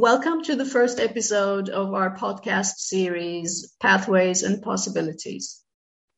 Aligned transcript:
Welcome 0.00 0.44
to 0.44 0.56
the 0.56 0.64
first 0.64 0.98
episode 0.98 1.68
of 1.68 1.92
our 1.92 2.16
podcast 2.16 2.78
series, 2.78 3.76
Pathways 3.82 4.42
and 4.42 4.62
Possibilities. 4.62 5.62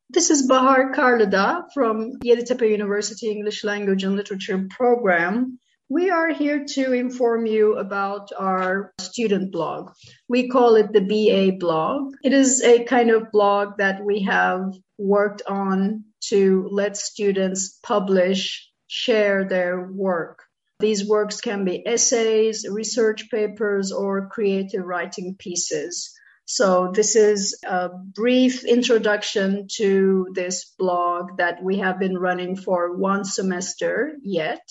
This 0.09 0.29
is 0.29 0.47
Bahar 0.47 0.93
Karlıdağ 0.93 1.65
from 1.73 2.13
Yeditepe 2.23 2.71
University 2.71 3.29
English 3.29 3.65
Language 3.65 4.05
and 4.05 4.15
Literature 4.15 4.67
program. 4.69 5.59
We 5.89 6.11
are 6.11 6.29
here 6.29 6.63
to 6.75 6.93
inform 6.93 7.45
you 7.45 7.75
about 7.75 8.31
our 8.39 8.93
student 9.01 9.51
blog. 9.51 9.91
We 10.29 10.47
call 10.47 10.75
it 10.75 10.93
the 10.93 11.01
BA 11.01 11.57
blog. 11.57 12.13
It 12.23 12.31
is 12.31 12.63
a 12.63 12.85
kind 12.85 13.11
of 13.11 13.33
blog 13.33 13.79
that 13.79 14.01
we 14.05 14.21
have 14.21 14.61
worked 14.97 15.41
on 15.45 16.05
to 16.29 16.69
let 16.71 16.95
students 16.95 17.79
publish, 17.83 18.65
share 18.87 19.43
their 19.43 19.91
work 19.91 20.42
these 20.83 21.07
works 21.07 21.39
can 21.39 21.63
be 21.63 21.81
essays, 21.87 22.65
research 22.69 23.31
papers, 23.31 23.93
or 23.93 24.27
creative 24.27 24.83
writing 24.83 25.35
pieces. 25.39 26.13
So 26.45 26.91
this 26.93 27.15
is 27.15 27.57
a 27.65 27.87
brief 27.87 28.65
introduction 28.65 29.67
to 29.77 30.27
this 30.33 30.73
blog 30.77 31.37
that 31.37 31.63
we 31.63 31.77
have 31.77 31.99
been 31.99 32.17
running 32.17 32.57
for 32.57 32.97
one 32.97 33.23
semester 33.23 34.17
yet. 34.23 34.61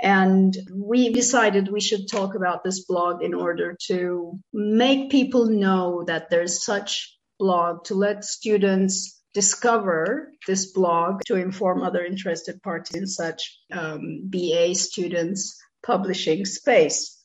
And 0.00 0.52
we 0.72 1.12
decided 1.12 1.70
we 1.70 1.80
should 1.80 2.08
talk 2.10 2.34
about 2.34 2.64
this 2.64 2.84
blog 2.84 3.22
in 3.22 3.32
order 3.32 3.76
to 3.86 4.40
make 4.52 5.12
people 5.12 5.46
know 5.46 6.02
that 6.08 6.30
there's 6.30 6.64
such 6.64 7.16
blog 7.38 7.84
to 7.84 7.94
let 7.94 8.24
students 8.24 9.22
discover 9.34 10.32
this 10.46 10.72
blog 10.72 11.20
to 11.26 11.34
inform 11.34 11.82
other 11.82 12.04
interested 12.04 12.62
parties 12.62 12.96
in 12.96 13.06
such 13.06 13.58
um, 13.72 14.22
BA 14.24 14.74
students 14.74 15.60
publishing 15.84 16.44
space. 16.44 17.20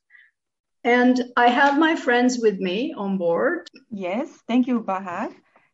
And 0.84 1.22
I 1.38 1.50
have 1.50 1.78
my 1.78 1.96
friends 1.96 2.40
with 2.40 2.60
me 2.60 2.94
on 2.98 3.18
board. 3.18 3.70
Yes, 3.92 4.30
thank 4.48 4.68
you, 4.68 4.80
Bahar. 4.80 5.30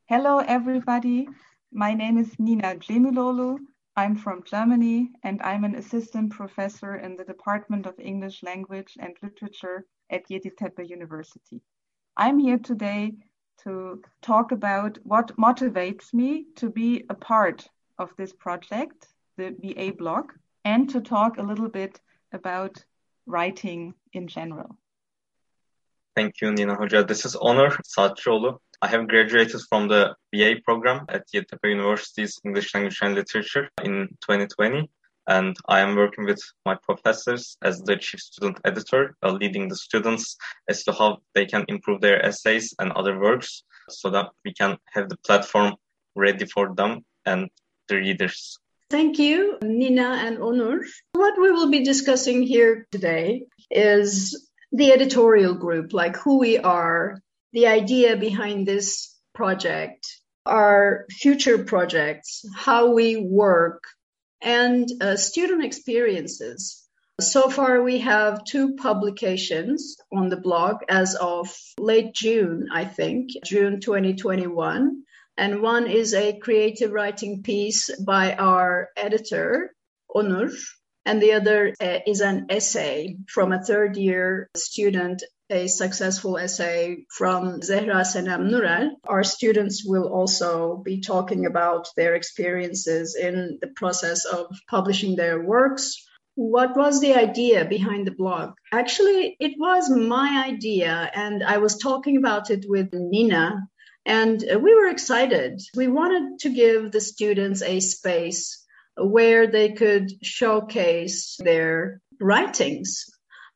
Hello, 0.07 0.39
everybody. 0.39 1.27
My 1.71 1.93
name 1.93 2.17
is 2.17 2.37
Nina 2.37 2.75
Cemiloğlu. 2.75 3.57
I'm 3.95 4.15
from 4.15 4.43
Germany 4.43 5.11
and 5.23 5.41
I'm 5.41 5.63
an 5.63 5.75
assistant 5.75 6.31
professor 6.31 6.95
in 6.95 7.15
the 7.15 7.23
Department 7.23 7.85
of 7.85 7.97
English 7.97 8.43
Language 8.43 8.97
and 8.99 9.15
Literature 9.23 9.85
at 10.09 10.27
Yeditepe 10.29 10.89
University. 10.89 11.61
I'm 12.17 12.39
here 12.39 12.57
today 12.57 13.13
to 13.63 14.01
talk 14.21 14.51
about 14.51 14.97
what 15.03 15.35
motivates 15.37 16.13
me 16.13 16.45
to 16.55 16.69
be 16.69 17.05
a 17.09 17.13
part 17.13 17.67
of 17.97 18.09
this 18.17 18.33
project, 18.33 19.07
the 19.37 19.51
BA 19.61 19.93
blog, 19.97 20.31
and 20.63 20.89
to 20.89 21.01
talk 21.01 21.37
a 21.37 21.43
little 21.43 21.69
bit 21.69 21.99
about 22.33 22.83
writing 23.25 23.93
in 24.13 24.27
general. 24.27 24.77
Thank 26.15 26.41
you, 26.41 26.51
Nina 26.51 26.75
Hoca. 26.75 27.07
This 27.07 27.25
is 27.25 27.35
Onur 27.35 27.77
Saatçioğlu. 27.83 28.57
I 28.81 28.87
have 28.87 29.07
graduated 29.07 29.61
from 29.69 29.87
the 29.87 30.15
BA 30.31 30.61
program 30.63 31.05
at 31.09 31.23
Yeditepe 31.33 31.69
University's 31.69 32.39
English 32.45 32.73
Language 32.73 32.99
and 33.01 33.15
Literature 33.15 33.69
in 33.83 34.07
2020 34.21 34.89
and 35.27 35.55
I 35.67 35.79
am 35.79 35.95
working 35.95 36.25
with 36.25 36.41
my 36.65 36.75
professors 36.75 37.57
as 37.61 37.81
the 37.81 37.97
chief 37.97 38.19
student 38.19 38.59
editor, 38.65 39.15
uh, 39.23 39.31
leading 39.31 39.67
the 39.69 39.75
students 39.75 40.37
as 40.69 40.83
to 40.83 40.91
how 40.91 41.17
they 41.33 41.45
can 41.45 41.65
improve 41.67 42.01
their 42.01 42.23
essays 42.25 42.73
and 42.79 42.91
other 42.91 43.19
works 43.19 43.63
so 43.89 44.09
that 44.11 44.29
we 44.43 44.53
can 44.53 44.77
have 44.93 45.09
the 45.09 45.17
platform 45.17 45.75
ready 46.15 46.45
for 46.45 46.73
them 46.75 47.05
and 47.25 47.49
the 47.87 47.97
readers. 47.97 48.57
Thank 48.89 49.17
you, 49.17 49.57
Nina 49.63 50.21
and 50.21 50.37
Onur. 50.37 50.85
What 51.13 51.39
we 51.39 51.51
will 51.51 51.71
be 51.71 51.83
discussing 51.83 52.43
here 52.43 52.87
today 52.91 53.45
is 53.71 54.49
the 54.71 54.91
editorial 54.91 55.55
group, 55.55 55.93
like 55.93 56.17
who 56.17 56.37
we 56.37 56.59
are, 56.59 57.19
the 57.51 57.67
idea 57.67 58.15
behind 58.15 58.67
this 58.67 59.15
project, 59.33 60.05
our 60.45 61.05
future 61.09 61.63
projects, 61.63 62.45
how 62.55 62.91
we 62.91 63.17
work, 63.17 63.83
and 64.45 64.87
uh, 65.01 65.17
student 65.17 65.65
experiences. 65.65 66.83
So 67.19 67.49
far, 67.49 67.81
we 67.81 67.99
have 67.99 68.43
two 68.43 68.75
publications 68.75 69.97
on 70.13 70.29
the 70.29 70.37
blog 70.37 70.83
as 70.87 71.15
of 71.15 71.53
late 71.79 72.13
June, 72.13 72.67
I 72.71 72.85
think, 72.85 73.31
June 73.43 73.81
2021. 73.81 75.03
And 75.37 75.61
one 75.61 75.87
is 75.87 76.13
a 76.13 76.37
creative 76.37 76.91
writing 76.91 77.41
piece 77.41 77.89
by 78.05 78.35
our 78.35 78.89
editor, 78.95 79.73
Onur, 80.13 80.51
and 81.05 81.21
the 81.21 81.33
other 81.33 81.73
uh, 81.81 81.99
is 82.05 82.21
an 82.21 82.47
essay 82.49 83.17
from 83.27 83.51
a 83.51 83.63
third 83.63 83.97
year 83.97 84.49
student 84.55 85.23
a 85.49 85.67
successful 85.67 86.37
essay 86.37 87.05
from 87.09 87.61
Zehra 87.61 88.01
Senem 88.03 88.49
Nurel. 88.49 88.91
Our 89.07 89.23
students 89.23 89.83
will 89.85 90.07
also 90.07 90.77
be 90.77 91.01
talking 91.01 91.45
about 91.45 91.87
their 91.95 92.15
experiences 92.15 93.15
in 93.15 93.59
the 93.61 93.67
process 93.67 94.25
of 94.25 94.47
publishing 94.69 95.15
their 95.15 95.41
works. 95.41 96.03
What 96.33 96.75
was 96.75 96.99
the 96.99 97.13
idea 97.13 97.63
behind 97.65 98.07
the 98.07 98.11
blog? 98.11 98.55
Actually, 98.71 99.37
it 99.39 99.53
was 99.57 99.89
my 99.89 100.45
idea, 100.47 101.09
and 101.13 101.43
I 101.43 101.59
was 101.59 101.77
talking 101.77 102.17
about 102.17 102.49
it 102.49 102.65
with 102.67 102.89
Nina, 102.93 103.67
and 104.05 104.41
we 104.41 104.75
were 104.75 104.89
excited. 104.89 105.61
We 105.75 105.87
wanted 105.87 106.39
to 106.39 106.49
give 106.49 106.91
the 106.91 107.01
students 107.01 107.61
a 107.61 107.79
space 107.79 108.63
where 108.97 109.47
they 109.47 109.73
could 109.73 110.11
showcase 110.23 111.37
their 111.39 112.01
writings 112.19 113.05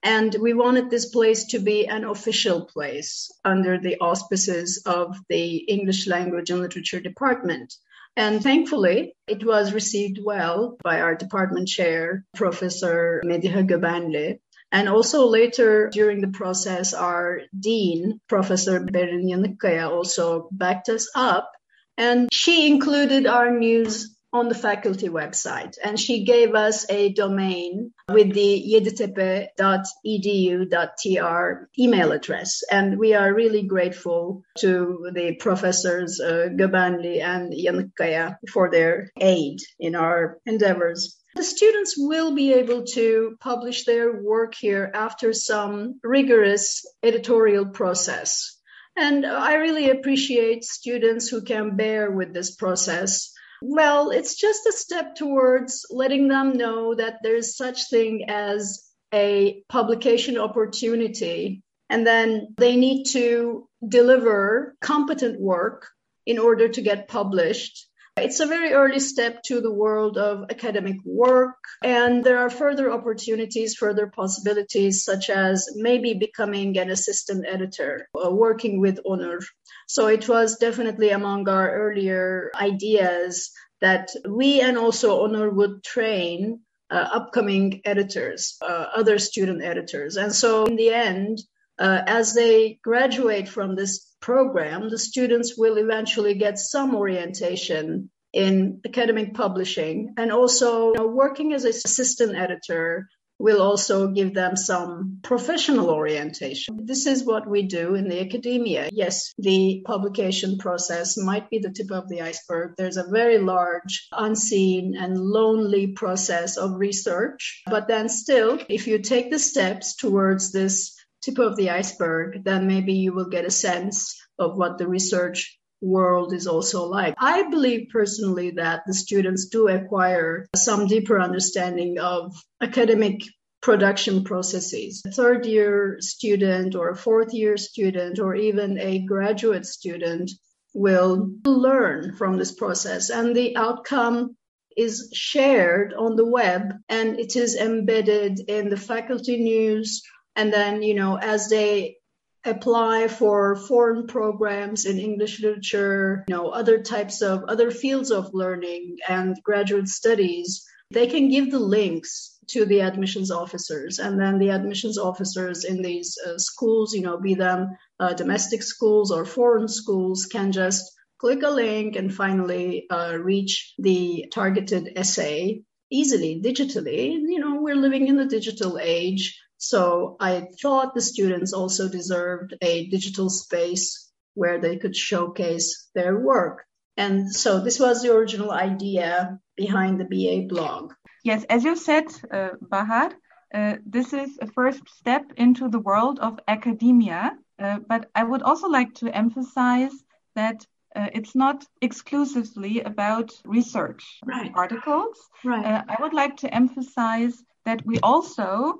and 0.03 0.35
we 0.39 0.53
wanted 0.53 0.89
this 0.89 1.09
place 1.09 1.45
to 1.47 1.59
be 1.59 1.87
an 1.87 2.05
official 2.05 2.65
place 2.65 3.31
under 3.43 3.77
the 3.77 3.97
auspices 3.99 4.83
of 4.85 5.17
the 5.27 5.57
English 5.57 6.07
Language 6.07 6.49
and 6.49 6.61
Literature 6.61 7.01
Department. 7.01 7.73
And 8.15 8.41
thankfully, 8.41 9.13
it 9.27 9.45
was 9.45 9.73
received 9.73 10.19
well 10.23 10.77
by 10.83 11.01
our 11.01 11.15
department 11.15 11.67
chair, 11.67 12.25
Professor 12.35 13.21
Mediha 13.25 13.67
Göbenli. 13.67 14.39
And 14.71 14.87
also 14.87 15.27
later 15.27 15.89
during 15.91 16.21
the 16.21 16.27
process, 16.27 16.93
our 16.93 17.41
dean, 17.57 18.19
Professor 18.27 18.79
Berin 18.79 19.57
also 19.83 20.47
backed 20.51 20.89
us 20.89 21.09
up. 21.15 21.51
And 21.97 22.29
she 22.31 22.67
included 22.67 23.25
our 23.25 23.51
news 23.51 24.15
on 24.31 24.47
the 24.47 24.55
faculty 24.55 25.09
website 25.09 25.75
and 25.83 25.99
she 25.99 26.23
gave 26.23 26.53
us 26.53 26.85
a 26.89 27.11
domain 27.13 27.91
with 28.09 28.31
the 28.33 28.63
yeditepe.edu.tr 28.73 31.69
email 31.79 32.11
address 32.11 32.61
and 32.71 32.99
we 32.99 33.15
are 33.15 33.33
really 33.33 33.63
grateful 33.63 34.43
to 34.57 35.09
the 35.13 35.33
professors 35.35 36.19
uh, 36.19 36.49
Göbenli 36.51 37.21
and 37.21 37.53
Yanıkkaya 37.53 38.35
for 38.51 38.69
their 38.69 39.09
aid 39.19 39.59
in 39.79 39.95
our 39.95 40.37
endeavors. 40.45 41.15
The 41.35 41.43
students 41.43 41.95
will 41.97 42.35
be 42.35 42.53
able 42.53 42.83
to 42.93 43.37
publish 43.39 43.85
their 43.85 44.21
work 44.21 44.53
here 44.55 44.91
after 44.93 45.33
some 45.33 45.99
rigorous 46.03 46.85
editorial 47.01 47.67
process. 47.67 48.57
And 48.97 49.25
I 49.25 49.53
really 49.55 49.89
appreciate 49.89 50.65
students 50.65 51.29
who 51.29 51.41
can 51.41 51.77
bear 51.77 52.11
with 52.11 52.33
this 52.33 52.53
process 52.55 53.31
well, 53.61 54.09
it's 54.11 54.35
just 54.35 54.65
a 54.65 54.71
step 54.71 55.15
towards 55.15 55.85
letting 55.89 56.27
them 56.27 56.53
know 56.53 56.95
that 56.95 57.19
there's 57.23 57.57
such 57.57 57.89
thing 57.89 58.29
as 58.29 58.85
a 59.13 59.63
publication 59.69 60.37
opportunity 60.37 61.63
and 61.89 62.05
then 62.05 62.53
they 62.57 62.75
need 62.75 63.05
to 63.05 63.67
deliver 63.87 64.75
competent 64.81 65.39
work 65.39 65.89
in 66.25 66.37
order 66.37 66.69
to 66.69 66.81
get 66.81 67.07
published. 67.07 67.88
It's 68.21 68.39
a 68.39 68.45
very 68.45 68.73
early 68.73 68.99
step 68.99 69.43
to 69.43 69.61
the 69.61 69.71
world 69.71 70.17
of 70.17 70.49
academic 70.49 70.97
work, 71.05 71.57
and 71.83 72.23
there 72.23 72.39
are 72.39 72.49
further 72.49 72.91
opportunities, 72.91 73.75
further 73.75 74.07
possibilities, 74.07 75.03
such 75.03 75.29
as 75.29 75.69
maybe 75.75 76.13
becoming 76.13 76.77
an 76.77 76.89
assistant 76.89 77.45
editor, 77.47 78.07
or 78.13 78.33
working 78.33 78.79
with 78.79 78.99
Onur. 79.05 79.39
so 79.87 80.07
it 80.07 80.27
was 80.27 80.57
definitely 80.57 81.09
among 81.09 81.47
our 81.49 81.71
earlier 81.71 82.51
ideas 82.55 83.51
that 83.81 84.09
we 84.27 84.61
and 84.61 84.77
also 84.77 85.25
Onur 85.25 85.53
would 85.53 85.83
train 85.83 86.61
uh, 86.91 87.07
upcoming 87.13 87.81
editors, 87.85 88.57
uh, 88.61 88.85
other 88.95 89.19
student 89.19 89.63
editors. 89.63 90.17
And 90.17 90.33
so 90.33 90.65
in 90.65 90.75
the 90.75 90.91
end, 90.91 91.39
uh, 91.77 92.01
as 92.05 92.33
they 92.33 92.79
graduate 92.83 93.47
from 93.47 93.75
this 93.75 94.08
program, 94.21 94.89
the 94.89 94.99
students 94.99 95.57
will 95.57 95.77
eventually 95.77 96.35
get 96.35 96.59
some 96.59 96.95
orientation 96.95 98.09
in 98.31 98.81
academic 98.85 99.33
publishing 99.33 100.13
and 100.17 100.31
also 100.31 100.93
you 100.93 100.99
know, 100.99 101.07
working 101.07 101.53
as 101.53 101.63
an 101.63 101.71
assistant 101.71 102.35
editor 102.35 103.07
will 103.39 103.61
also 103.61 104.09
give 104.09 104.33
them 104.33 104.57
some 104.57 105.19
professional 105.23 105.89
orientation. 105.89 106.77
This 106.83 107.07
is 107.07 107.23
what 107.23 107.49
we 107.49 107.63
do 107.63 107.95
in 107.95 108.09
the 108.09 108.19
academia. 108.19 108.89
Yes, 108.91 109.33
the 109.37 109.81
publication 109.85 110.57
process 110.57 111.17
might 111.17 111.49
be 111.49 111.59
the 111.59 111.71
tip 111.71 111.89
of 111.89 112.09
the 112.09 112.21
iceberg. 112.21 112.73
There's 112.77 112.97
a 112.97 113.09
very 113.09 113.37
large, 113.37 114.07
unseen, 114.11 114.95
and 114.99 115.17
lonely 115.17 115.87
process 115.93 116.57
of 116.57 116.75
research. 116.75 117.61
But 117.65 117.87
then, 117.87 118.09
still, 118.09 118.59
if 118.67 118.87
you 118.87 118.99
take 118.99 119.31
the 119.31 119.39
steps 119.39 119.95
towards 119.95 120.51
this 120.51 120.98
tip 121.29 121.39
of 121.39 121.55
the 121.55 121.69
iceberg, 121.69 122.43
then 122.43 122.67
maybe 122.67 122.93
you 122.93 123.13
will 123.13 123.29
get 123.29 123.45
a 123.45 123.51
sense 123.51 124.19
of 124.37 124.57
what 124.57 124.77
the 124.77 124.87
research 124.87 125.57
world 125.81 126.33
is 126.33 126.47
also 126.47 126.85
like. 126.85 127.15
I 127.17 127.49
believe 127.49 127.89
personally 127.91 128.51
that 128.51 128.81
the 128.85 128.93
students 128.93 129.47
do 129.47 129.67
acquire 129.67 130.47
some 130.55 130.87
deeper 130.87 131.19
understanding 131.19 131.99
of 131.99 132.35
academic 132.61 133.21
production 133.61 134.23
processes. 134.23 135.01
A 135.05 135.11
third 135.11 135.45
year 135.45 135.97
student 135.99 136.75
or 136.75 136.89
a 136.89 136.95
fourth 136.95 137.33
year 137.33 137.57
student 137.57 138.19
or 138.19 138.35
even 138.35 138.79
a 138.79 138.99
graduate 138.99 139.65
student 139.65 140.31
will 140.73 141.31
learn 141.45 142.15
from 142.15 142.37
this 142.37 142.51
process 142.51 143.09
and 143.09 143.35
the 143.35 143.57
outcome 143.57 144.35
is 144.77 145.09
shared 145.13 145.93
on 145.93 146.15
the 146.15 146.25
web 146.25 146.73
and 146.87 147.19
it 147.19 147.35
is 147.35 147.55
embedded 147.55 148.39
in 148.47 148.69
the 148.69 148.77
faculty 148.77 149.41
news 149.41 150.03
and 150.35 150.51
then 150.53 150.81
you 150.81 150.93
know 150.93 151.17
as 151.17 151.49
they 151.49 151.97
apply 152.45 153.07
for 153.07 153.55
foreign 153.55 154.07
programs 154.07 154.85
in 154.85 154.97
English 154.97 155.41
literature, 155.41 156.23
you 156.29 156.35
know, 156.35 156.49
other 156.49 156.81
types 156.81 157.21
of 157.21 157.43
other 157.43 157.69
fields 157.69 158.11
of 158.11 158.33
learning 158.33 158.97
and 159.07 159.35
graduate 159.43 159.89
studies, 159.89 160.65
they 160.91 161.07
can 161.07 161.29
give 161.29 161.51
the 161.51 161.59
links 161.59 162.37
to 162.47 162.65
the 162.65 162.81
admissions 162.81 163.29
officers. 163.29 163.99
And 163.99 164.19
then 164.19 164.39
the 164.39 164.49
admissions 164.49 164.97
officers 164.97 165.63
in 165.63 165.81
these 165.81 166.17
uh, 166.25 166.37
schools 166.37 166.93
you 166.93 167.01
know 167.01 167.19
be 167.19 167.35
them 167.35 167.77
uh, 167.99 168.13
domestic 168.13 168.63
schools 168.63 169.11
or 169.11 169.25
foreign 169.25 169.67
schools 169.67 170.25
can 170.25 170.51
just 170.51 170.91
click 171.19 171.43
a 171.43 171.49
link 171.49 171.95
and 171.95 172.13
finally 172.13 172.89
uh, 172.89 173.17
reach 173.21 173.73
the 173.77 174.25
targeted 174.33 174.93
essay 174.95 175.61
easily 175.91 176.41
digitally. 176.43 177.11
You 177.11 177.39
know 177.39 177.61
we're 177.61 177.75
living 177.75 178.07
in 178.07 178.15
the 178.15 178.25
digital 178.25 178.79
age 178.81 179.39
so 179.59 180.15
I 180.21 180.47
thought 180.61 180.95
the 180.95 181.01
students 181.01 181.51
also 181.51 181.89
deserved 181.89 182.55
a 182.61 182.87
digital 182.87 183.29
space 183.29 184.09
where 184.33 184.59
they 184.59 184.77
could 184.77 184.95
showcase 184.95 185.89
their 185.93 186.17
work. 186.17 186.63
And 186.95 187.29
so 187.33 187.59
this 187.59 187.77
was 187.77 188.01
the 188.01 188.15
original 188.15 188.51
idea 188.51 189.37
behind 189.57 189.99
the 189.99 190.05
BA 190.05 190.47
blog. 190.47 190.93
Yes, 191.25 191.43
as 191.49 191.65
you 191.65 191.75
said, 191.75 192.05
uh, 192.31 192.51
Bahar, 192.61 193.11
uh, 193.53 193.75
this 193.85 194.13
is 194.13 194.39
a 194.41 194.47
first 194.47 194.81
step 194.97 195.33
into 195.35 195.67
the 195.67 195.79
world 195.79 196.19
of 196.19 196.39
academia. 196.47 197.37
Uh, 197.59 197.79
but 197.85 198.09
I 198.15 198.23
would 198.23 198.41
also 198.41 198.69
like 198.69 198.93
to 198.95 199.13
emphasize 199.13 199.91
that 200.35 200.65
uh, 200.95 201.07
it's 201.13 201.35
not 201.35 201.65
exclusively 201.81 202.79
about 202.79 203.31
research 203.43 204.21
right. 204.25 204.51
articles. 204.55 205.17
Right. 205.43 205.65
Uh, 205.65 205.83
I 205.89 206.01
would 206.01 206.13
like 206.13 206.37
to 206.37 206.53
emphasize 206.53 207.43
that 207.65 207.85
we 207.85 207.99
also 207.99 208.79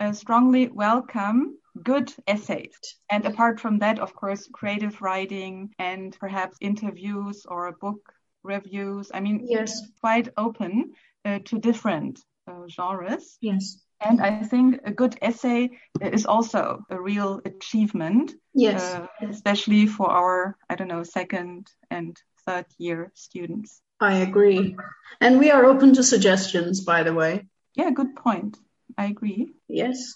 uh, 0.00 0.12
strongly 0.12 0.68
welcome 0.68 1.56
good 1.82 2.12
essays. 2.26 2.76
And 3.10 3.24
apart 3.26 3.60
from 3.60 3.78
that, 3.78 3.98
of 3.98 4.14
course, 4.14 4.48
creative 4.52 5.00
writing 5.00 5.72
and 5.78 6.16
perhaps 6.18 6.56
interviews 6.60 7.46
or 7.46 7.72
book 7.72 8.00
reviews. 8.42 9.10
I 9.12 9.20
mean, 9.20 9.46
yes, 9.48 9.80
quite 10.00 10.28
open 10.36 10.92
uh, 11.24 11.40
to 11.44 11.58
different 11.58 12.20
uh, 12.48 12.66
genres. 12.68 13.36
Yes. 13.40 13.82
And 14.00 14.20
I 14.22 14.42
think 14.42 14.80
a 14.84 14.92
good 14.92 15.16
essay 15.20 15.70
is 16.00 16.24
also 16.24 16.86
a 16.88 16.98
real 16.98 17.42
achievement. 17.44 18.32
Yes. 18.54 18.82
Uh, 18.82 19.06
especially 19.28 19.86
for 19.86 20.10
our, 20.10 20.56
I 20.70 20.74
don't 20.74 20.88
know, 20.88 21.02
second 21.02 21.68
and 21.90 22.16
third 22.46 22.64
year 22.78 23.12
students. 23.14 23.82
I 24.00 24.18
agree. 24.18 24.76
And 25.20 25.38
we 25.38 25.50
are 25.50 25.66
open 25.66 25.94
to 25.94 26.02
suggestions, 26.02 26.80
by 26.80 27.02
the 27.02 27.12
way. 27.12 27.46
Yeah, 27.74 27.90
good 27.90 28.16
point. 28.16 28.56
I 28.96 29.06
agree. 29.06 29.54
Yes. 29.68 30.14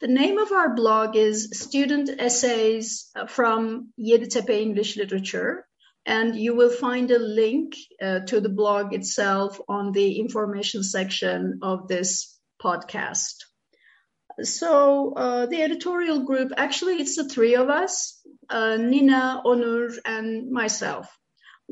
The 0.00 0.08
name 0.08 0.38
of 0.38 0.50
our 0.50 0.74
blog 0.74 1.16
is 1.16 1.50
Student 1.52 2.10
Essays 2.18 3.10
from 3.28 3.92
Yeditepe 3.98 4.50
English 4.50 4.96
Literature. 4.96 5.66
And 6.04 6.34
you 6.34 6.56
will 6.56 6.70
find 6.70 7.10
a 7.12 7.18
link 7.20 7.76
uh, 8.00 8.20
to 8.26 8.40
the 8.40 8.48
blog 8.48 8.92
itself 8.92 9.60
on 9.68 9.92
the 9.92 10.18
information 10.18 10.82
section 10.82 11.60
of 11.62 11.86
this 11.86 12.36
podcast. 12.60 13.34
So, 14.40 15.12
uh, 15.12 15.46
the 15.46 15.62
editorial 15.62 16.24
group 16.24 16.52
actually, 16.56 16.96
it's 16.96 17.14
the 17.14 17.28
three 17.28 17.54
of 17.54 17.68
us 17.68 18.20
uh, 18.50 18.76
Nina, 18.76 19.42
Onur, 19.44 19.96
and 20.04 20.50
myself. 20.50 21.06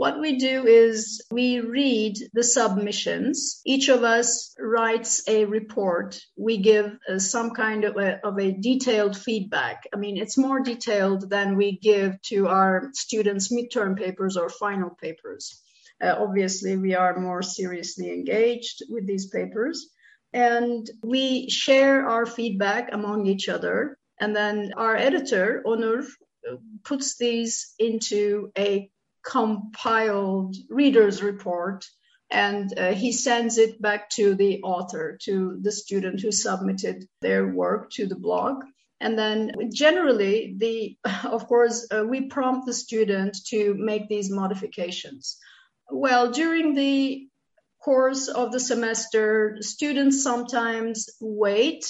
What 0.00 0.18
we 0.18 0.38
do 0.38 0.66
is 0.66 1.20
we 1.30 1.60
read 1.60 2.16
the 2.32 2.42
submissions. 2.42 3.60
Each 3.66 3.90
of 3.90 4.02
us 4.02 4.54
writes 4.58 5.28
a 5.28 5.44
report. 5.44 6.18
We 6.38 6.56
give 6.56 6.96
uh, 7.06 7.18
some 7.18 7.50
kind 7.50 7.84
of 7.84 7.98
a, 7.98 8.18
of 8.26 8.38
a 8.38 8.50
detailed 8.50 9.14
feedback. 9.14 9.86
I 9.94 9.98
mean, 9.98 10.16
it's 10.16 10.38
more 10.38 10.60
detailed 10.60 11.28
than 11.28 11.54
we 11.54 11.78
give 11.78 12.18
to 12.32 12.48
our 12.48 12.88
students' 12.94 13.52
midterm 13.52 13.94
papers 13.98 14.38
or 14.38 14.48
final 14.48 14.88
papers. 14.88 15.60
Uh, 16.02 16.14
obviously, 16.18 16.78
we 16.78 16.94
are 16.94 17.20
more 17.20 17.42
seriously 17.42 18.08
engaged 18.08 18.82
with 18.88 19.06
these 19.06 19.26
papers. 19.26 19.90
And 20.32 20.88
we 21.02 21.50
share 21.50 22.08
our 22.08 22.24
feedback 22.24 22.88
among 22.94 23.26
each 23.26 23.50
other. 23.50 23.98
And 24.18 24.34
then 24.34 24.72
our 24.78 24.96
editor, 24.96 25.62
Onur, 25.66 26.06
puts 26.84 27.18
these 27.18 27.74
into 27.78 28.50
a 28.56 28.90
compiled 29.24 30.56
reader's 30.68 31.22
report 31.22 31.84
and 32.30 32.78
uh, 32.78 32.92
he 32.92 33.12
sends 33.12 33.58
it 33.58 33.82
back 33.82 34.08
to 34.10 34.34
the 34.34 34.62
author, 34.62 35.18
to 35.22 35.58
the 35.60 35.72
student 35.72 36.20
who 36.20 36.30
submitted 36.30 37.08
their 37.20 37.46
work 37.48 37.90
to 37.92 38.06
the 38.06 38.16
blog. 38.16 38.62
And 39.00 39.18
then 39.18 39.70
generally, 39.72 40.54
the 40.56 40.96
of 41.24 41.46
course, 41.48 41.88
uh, 41.90 42.04
we 42.04 42.28
prompt 42.28 42.66
the 42.66 42.74
student 42.74 43.36
to 43.48 43.74
make 43.74 44.08
these 44.08 44.30
modifications. 44.30 45.38
Well, 45.90 46.30
during 46.30 46.74
the 46.74 47.26
course 47.82 48.28
of 48.28 48.52
the 48.52 48.60
semester, 48.60 49.56
students 49.60 50.22
sometimes 50.22 51.08
wait 51.20 51.84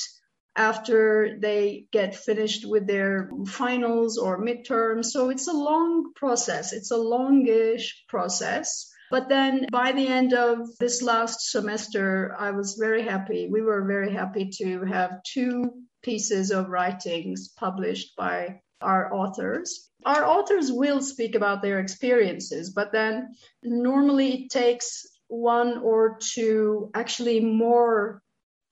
after 0.56 1.38
they 1.40 1.86
get 1.92 2.16
finished 2.16 2.66
with 2.66 2.86
their 2.86 3.30
finals 3.46 4.18
or 4.18 4.42
midterms. 4.42 5.06
So 5.06 5.30
it's 5.30 5.48
a 5.48 5.52
long 5.52 6.12
process. 6.14 6.72
It's 6.72 6.90
a 6.90 6.96
longish 6.96 8.04
process. 8.08 8.90
But 9.10 9.28
then 9.28 9.66
by 9.72 9.92
the 9.92 10.06
end 10.06 10.34
of 10.34 10.68
this 10.78 11.02
last 11.02 11.50
semester, 11.50 12.36
I 12.38 12.52
was 12.52 12.74
very 12.74 13.02
happy. 13.02 13.48
We 13.50 13.62
were 13.62 13.84
very 13.84 14.12
happy 14.12 14.50
to 14.62 14.84
have 14.84 15.22
two 15.24 15.72
pieces 16.02 16.50
of 16.50 16.68
writings 16.68 17.48
published 17.56 18.16
by 18.16 18.60
our 18.80 19.12
authors. 19.12 19.90
Our 20.06 20.24
authors 20.24 20.72
will 20.72 21.02
speak 21.02 21.34
about 21.34 21.60
their 21.60 21.80
experiences, 21.80 22.70
but 22.70 22.92
then 22.92 23.34
normally 23.62 24.44
it 24.44 24.50
takes 24.50 25.06
one 25.28 25.78
or 25.78 26.18
two, 26.20 26.90
actually 26.94 27.40
more 27.40 28.22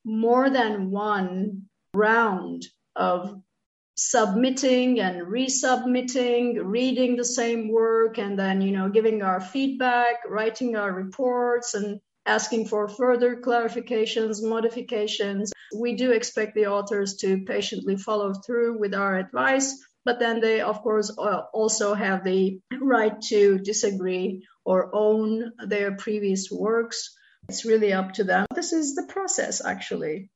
more 0.05 0.49
than 0.49 0.91
one 0.91 1.68
round 1.99 2.67
of 2.95 3.43
submitting 3.97 5.00
and 5.00 5.26
resubmitting, 5.26 6.55
reading 6.62 7.17
the 7.17 7.25
same 7.25 7.73
work, 7.73 8.19
and 8.19 8.38
then, 8.38 8.61
you 8.61 8.71
know, 8.71 8.88
giving 8.88 9.23
our 9.23 9.40
feedback, 9.40 10.17
writing 10.28 10.76
our 10.76 10.93
reports, 10.93 11.75
and 11.75 12.00
asking 12.25 12.69
for 12.69 12.88
further 12.88 13.37
clarifications, 13.37 14.43
modifications. 14.43 15.52
We 15.76 15.97
do 15.97 16.12
expect 16.12 16.55
the 16.55 16.67
authors 16.67 17.17
to 17.23 17.45
patiently 17.45 17.97
follow 17.97 18.35
through 18.35 18.78
with 18.78 18.95
our 18.95 19.19
advice, 19.19 19.75
but 20.05 20.21
then 20.21 20.40
they, 20.40 20.61
of 20.61 20.83
course, 20.83 21.11
uh, 21.19 21.43
also 21.52 21.95
have 21.95 22.23
the 22.23 22.61
right 22.81 23.21
to 23.28 23.59
disagree 23.59 24.47
or 24.64 24.90
own 24.95 25.52
their 25.67 25.97
previous 25.97 26.50
works. 26.50 27.17
It's 27.49 27.64
really 27.64 27.93
up 27.93 28.12
to 28.14 28.25
them. 28.25 28.47
This 28.55 28.73
is 28.73 28.95
the 28.95 29.07
process, 29.09 29.64
actually. 29.64 30.31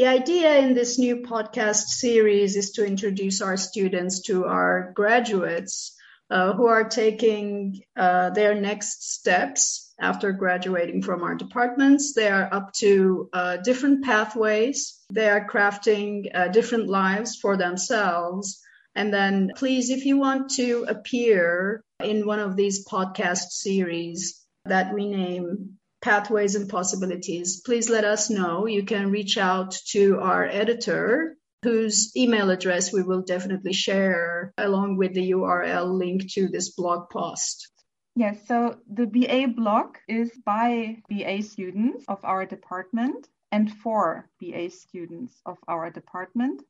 The 0.00 0.06
idea 0.06 0.56
in 0.60 0.72
this 0.72 0.98
new 0.98 1.16
podcast 1.16 1.88
series 1.88 2.56
is 2.56 2.70
to 2.70 2.86
introduce 2.86 3.42
our 3.42 3.58
students 3.58 4.22
to 4.28 4.46
our 4.46 4.92
graduates 4.94 5.94
uh, 6.30 6.54
who 6.54 6.68
are 6.68 6.88
taking 6.88 7.82
uh, 7.98 8.30
their 8.30 8.54
next 8.54 9.12
steps 9.12 9.92
after 10.00 10.32
graduating 10.32 11.02
from 11.02 11.22
our 11.22 11.34
departments. 11.34 12.14
They 12.14 12.30
are 12.30 12.48
up 12.50 12.72
to 12.78 13.28
uh, 13.34 13.58
different 13.58 14.02
pathways. 14.02 14.98
They 15.12 15.28
are 15.28 15.46
crafting 15.46 16.34
uh, 16.34 16.48
different 16.48 16.88
lives 16.88 17.36
for 17.36 17.58
themselves. 17.58 18.58
And 18.94 19.12
then, 19.12 19.50
please, 19.54 19.90
if 19.90 20.06
you 20.06 20.16
want 20.16 20.52
to 20.52 20.86
appear 20.88 21.84
in 22.02 22.26
one 22.26 22.38
of 22.40 22.56
these 22.56 22.88
podcast 22.88 23.50
series 23.50 24.42
that 24.64 24.94
we 24.94 25.10
name 25.10 25.76
pathways 26.02 26.54
and 26.54 26.68
possibilities, 26.68 27.60
please 27.60 27.90
let 27.90 28.04
us 28.04 28.30
know. 28.30 28.66
You 28.66 28.84
can 28.84 29.10
reach 29.10 29.36
out 29.38 29.76
to 29.92 30.18
our 30.20 30.44
editor, 30.44 31.36
whose 31.62 32.16
email 32.16 32.50
address 32.50 32.92
we 32.92 33.02
will 33.02 33.22
definitely 33.22 33.72
share 33.72 34.52
along 34.56 34.96
with 34.96 35.14
the 35.14 35.32
URL 35.32 35.92
link 35.92 36.32
to 36.32 36.48
this 36.48 36.70
blog 36.70 37.10
post. 37.10 37.68
Yes, 38.16 38.38
so 38.48 38.76
the 38.92 39.06
BA 39.06 39.48
blog 39.54 39.96
is 40.08 40.30
by 40.44 40.96
BA 41.08 41.42
students 41.42 42.04
of 42.08 42.18
our 42.24 42.44
department 42.44 43.28
and 43.52 43.70
for 43.70 44.28
BA 44.40 44.70
students 44.70 45.40
of 45.46 45.58
our 45.68 45.90
department. 45.90 46.62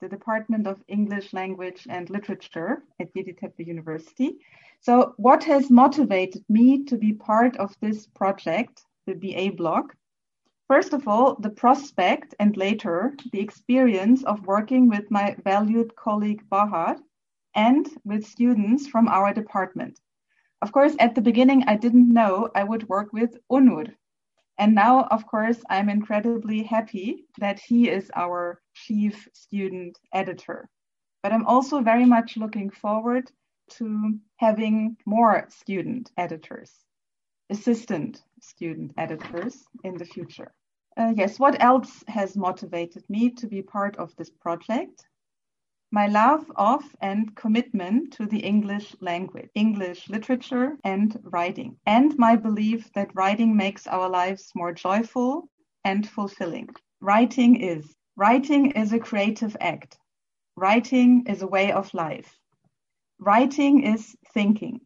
The 0.00 0.08
Department 0.08 0.66
of 0.66 0.82
English 0.88 1.32
Language 1.32 1.86
and 1.88 2.10
Literature 2.10 2.82
at 3.00 3.12
Yeditepe 3.14 3.66
University. 3.66 4.38
So, 4.80 5.14
what 5.16 5.42
has 5.44 5.70
motivated 5.70 6.44
me 6.48 6.84
to 6.84 6.96
be 6.96 7.12
part 7.12 7.56
of 7.56 7.74
this 7.80 8.06
project, 8.06 8.84
the 9.06 9.14
BA 9.14 9.56
blog? 9.56 9.92
First 10.68 10.92
of 10.92 11.08
all, 11.08 11.36
the 11.36 11.50
prospect 11.50 12.34
and 12.40 12.56
later 12.56 13.14
the 13.32 13.40
experience 13.40 14.24
of 14.24 14.46
working 14.46 14.88
with 14.88 15.10
my 15.10 15.36
valued 15.44 15.94
colleague 15.96 16.42
Bahar 16.50 16.96
and 17.54 17.88
with 18.04 18.26
students 18.26 18.86
from 18.86 19.08
our 19.08 19.32
department. 19.32 19.98
Of 20.60 20.72
course, 20.72 20.94
at 20.98 21.14
the 21.14 21.22
beginning, 21.22 21.64
I 21.66 21.76
didn't 21.76 22.12
know 22.12 22.50
I 22.54 22.64
would 22.64 22.88
work 22.88 23.12
with 23.12 23.36
Onur. 23.50 23.94
And 24.58 24.74
now, 24.74 25.04
of 25.04 25.26
course, 25.26 25.62
I'm 25.70 25.88
incredibly 25.88 26.62
happy 26.62 27.26
that 27.38 27.58
he 27.60 27.88
is 27.88 28.10
our 28.14 28.60
chief 28.84 29.28
student 29.32 29.98
editor. 30.12 30.68
But 31.22 31.32
I'm 31.32 31.46
also 31.46 31.80
very 31.80 32.04
much 32.04 32.36
looking 32.36 32.70
forward 32.70 33.30
to 33.78 34.18
having 34.36 34.96
more 35.06 35.46
student 35.48 36.10
editors 36.16 36.72
assistant 37.50 38.22
student 38.40 38.92
editors 38.96 39.64
in 39.84 39.96
the 39.96 40.04
future. 40.04 40.52
Uh, 40.96 41.12
yes, 41.14 41.38
what 41.38 41.62
else 41.62 42.02
has 42.08 42.36
motivated 42.36 43.04
me 43.08 43.30
to 43.30 43.46
be 43.46 43.62
part 43.62 43.96
of 43.96 44.14
this 44.16 44.30
project? 44.30 45.06
My 45.92 46.08
love 46.08 46.50
of 46.56 46.82
and 47.00 47.34
commitment 47.36 48.14
to 48.14 48.26
the 48.26 48.40
English 48.40 48.96
language, 49.00 49.50
English 49.54 50.08
literature 50.08 50.76
and 50.84 51.16
writing, 51.22 51.76
and 51.86 52.18
my 52.18 52.34
belief 52.34 52.92
that 52.94 53.14
writing 53.14 53.56
makes 53.56 53.86
our 53.86 54.08
lives 54.08 54.50
more 54.54 54.72
joyful 54.72 55.48
and 55.84 56.08
fulfilling. 56.08 56.68
Writing 57.00 57.56
is. 57.56 57.94
Writing 58.18 58.70
is 58.70 58.94
a 58.94 58.98
creative 58.98 59.54
act. 59.60 59.98
Writing 60.56 61.26
is 61.26 61.42
a 61.42 61.46
way 61.46 61.70
of 61.70 61.92
life. 61.92 62.38
Writing 63.18 63.82
is 63.82 64.16
thinking. 64.32 64.80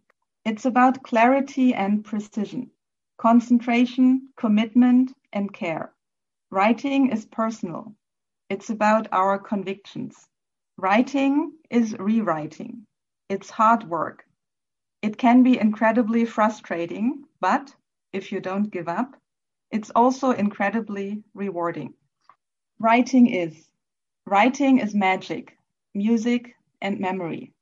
It's 0.44 0.64
about 0.64 1.04
clarity 1.04 1.72
and 1.72 2.04
precision, 2.04 2.72
concentration, 3.18 4.30
commitment, 4.36 5.12
and 5.32 5.52
care. 5.52 5.94
Writing 6.50 7.12
is 7.12 7.24
personal. 7.24 7.94
It's 8.48 8.70
about 8.70 9.06
our 9.12 9.38
convictions. 9.38 10.28
Writing 10.76 11.52
is 11.70 11.96
rewriting. 12.00 12.84
It's 13.28 13.48
hard 13.48 13.84
work. 13.84 14.24
It 15.02 15.18
can 15.18 15.44
be 15.44 15.56
incredibly 15.56 16.24
frustrating, 16.24 17.26
but 17.40 17.72
if 18.12 18.32
you 18.32 18.40
don't 18.40 18.72
give 18.72 18.88
up, 18.88 19.14
it's 19.70 19.90
also 19.94 20.32
incredibly 20.32 21.22
rewarding. 21.32 21.94
Writing 22.82 23.26
is. 23.26 23.68
Writing 24.24 24.78
is 24.78 24.94
magic, 24.94 25.58
music, 25.94 26.56
and 26.80 26.98
memory. 26.98 27.52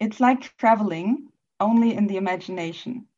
It's 0.00 0.20
like 0.20 0.56
traveling, 0.56 1.28
only 1.60 1.94
in 1.94 2.06
the 2.06 2.16
imagination. 2.16 3.08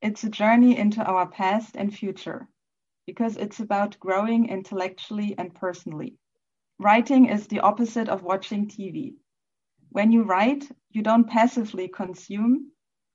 It's 0.00 0.22
a 0.22 0.30
journey 0.30 0.78
into 0.78 1.04
our 1.04 1.26
past 1.26 1.74
and 1.76 1.92
future 1.92 2.48
because 3.06 3.36
it's 3.38 3.58
about 3.58 3.98
growing 3.98 4.48
intellectually 4.48 5.34
and 5.36 5.52
personally. 5.52 6.16
Writing 6.78 7.26
is 7.26 7.48
the 7.48 7.58
opposite 7.58 8.08
of 8.08 8.22
watching 8.22 8.68
TV. 8.68 9.16
When 9.88 10.12
you 10.12 10.22
write, 10.22 10.70
you 10.90 11.02
don't 11.02 11.28
passively 11.28 11.88
consume, 11.88 12.70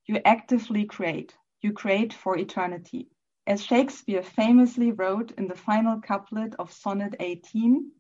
you 0.06 0.20
actively 0.26 0.84
create. 0.84 1.38
You 1.62 1.72
create 1.72 2.14
for 2.14 2.38
eternity. 2.38 3.10
As 3.48 3.64
Shakespeare 3.64 4.24
famously 4.24 4.92
wrote 4.92 5.32
in 5.34 5.48
the 5.48 5.56
final 5.56 6.02
couplet 6.02 6.56
of 6.58 6.74
Sonnet 6.74 7.16
18, 7.20 7.92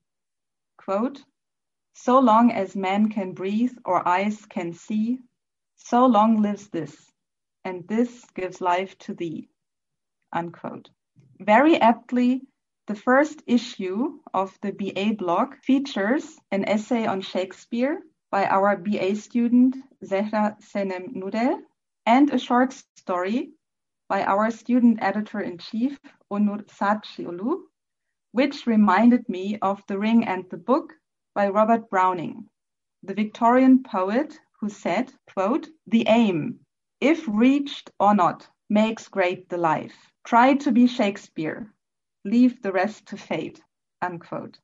quote, 0.77 1.23
so 1.93 2.19
long 2.19 2.51
as 2.51 2.75
man 2.75 3.09
can 3.09 3.33
breathe 3.33 3.77
or 3.85 4.07
eyes 4.07 4.43
can 4.47 4.73
see, 4.73 5.19
so 5.75 6.07
long 6.07 6.41
lives 6.41 6.69
this, 6.69 7.11
and 7.63 7.87
this 7.87 8.25
gives 8.33 8.59
life 8.59 8.97
to 8.99 9.13
thee. 9.13 9.47
Unquote. 10.33 10.89
Very 11.39 11.79
aptly, 11.79 12.41
the 12.87 12.95
first 12.95 13.43
issue 13.45 14.19
of 14.33 14.57
the 14.61 14.71
BA 14.71 15.13
blog 15.13 15.55
features 15.63 16.39
an 16.51 16.67
essay 16.67 17.05
on 17.05 17.21
Shakespeare 17.21 18.01
by 18.31 18.45
our 18.47 18.77
BA 18.77 19.15
student 19.15 19.75
Zehra 20.03 20.59
Senem 20.61 21.15
Nurel 21.15 21.61
and 22.05 22.31
a 22.31 22.39
short 22.39 22.73
story 22.97 23.53
by 24.07 24.23
our 24.23 24.51
student 24.51 24.99
editor 25.01 25.39
in 25.39 25.57
chief 25.57 25.99
Onur 26.31 26.65
Saatçioğlu, 26.67 27.61
which 28.31 28.67
reminded 28.67 29.27
me 29.29 29.57
of 29.61 29.81
The 29.87 29.97
Ring 29.97 30.25
and 30.25 30.45
the 30.49 30.57
Book 30.57 30.93
by 31.33 31.49
Robert 31.49 31.89
Browning, 31.89 32.49
the 33.03 33.13
Victorian 33.13 33.83
poet 33.83 34.39
who 34.59 34.69
said, 34.69 35.11
quote, 35.33 35.67
the 35.87 36.05
aim, 36.07 36.59
if 37.01 37.27
reached 37.27 37.91
or 37.99 38.15
not, 38.15 38.47
makes 38.69 39.07
great 39.07 39.49
the 39.49 39.57
life. 39.57 39.95
Try 40.25 40.55
to 40.55 40.71
be 40.71 40.87
Shakespeare, 40.87 41.73
leave 42.23 42.61
the 42.61 42.71
rest 42.71 43.07
to 43.07 43.17
fate, 43.17 43.61
unquote. 44.01 44.57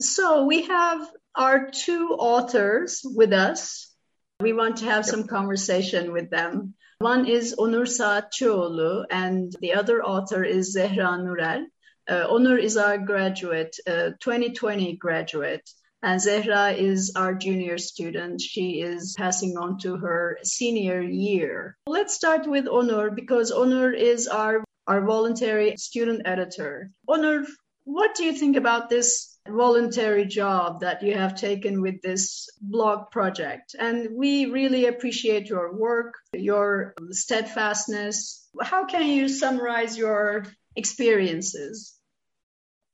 So 0.00 0.44
we 0.44 0.62
have 0.62 1.08
our 1.34 1.70
two 1.70 2.08
authors 2.18 3.02
with 3.04 3.32
us. 3.32 3.92
We 4.40 4.52
want 4.52 4.78
to 4.78 4.86
have 4.86 5.06
some 5.06 5.26
conversation 5.26 6.12
with 6.12 6.30
them. 6.30 6.74
One 7.04 7.26
is 7.26 7.54
Onur 7.58 7.84
Saatçioğlu 7.84 9.04
and 9.10 9.54
the 9.60 9.74
other 9.74 10.02
author 10.02 10.42
is 10.42 10.74
Zehra 10.74 11.20
Nurel. 11.22 11.66
Uh, 12.08 12.26
Onur 12.30 12.58
is 12.58 12.78
our 12.78 12.96
graduate, 12.96 13.76
uh, 13.86 14.12
2020 14.20 14.96
graduate, 14.96 15.68
and 16.02 16.18
Zehra 16.18 16.74
is 16.74 17.12
our 17.14 17.34
junior 17.34 17.76
student. 17.76 18.40
She 18.40 18.80
is 18.80 19.14
passing 19.18 19.58
on 19.58 19.76
to 19.80 19.96
her 19.98 20.38
senior 20.44 21.02
year. 21.02 21.76
Let's 21.86 22.14
start 22.14 22.46
with 22.46 22.64
Onur 22.64 23.14
because 23.14 23.52
Onur 23.52 23.94
is 23.94 24.26
our, 24.26 24.64
our 24.86 25.02
voluntary 25.02 25.76
student 25.76 26.22
editor. 26.24 26.90
Onur, 27.06 27.46
what 27.84 28.14
do 28.14 28.24
you 28.24 28.32
think 28.32 28.56
about 28.56 28.88
this 28.88 29.33
voluntary 29.48 30.26
job 30.26 30.80
that 30.80 31.02
you 31.02 31.14
have 31.14 31.34
taken 31.34 31.80
with 31.80 32.02
this 32.02 32.48
blog 32.60 33.10
project? 33.10 33.74
And 33.78 34.16
we 34.16 34.46
really 34.46 34.86
appreciate 34.86 35.48
your 35.48 35.76
work, 35.76 36.14
your 36.32 36.94
steadfastness. 37.10 38.48
How 38.60 38.86
can 38.86 39.06
you 39.06 39.28
summarize 39.28 39.96
your 39.98 40.46
experiences? 40.76 41.98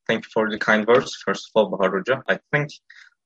Thank 0.07 0.25
you 0.25 0.31
for 0.33 0.51
the 0.51 0.59
kind 0.59 0.87
words. 0.87 1.17
First 1.25 1.49
of 1.49 1.53
all, 1.55 1.71
Bahar 1.71 2.03
I 2.29 2.41
think 2.53 2.71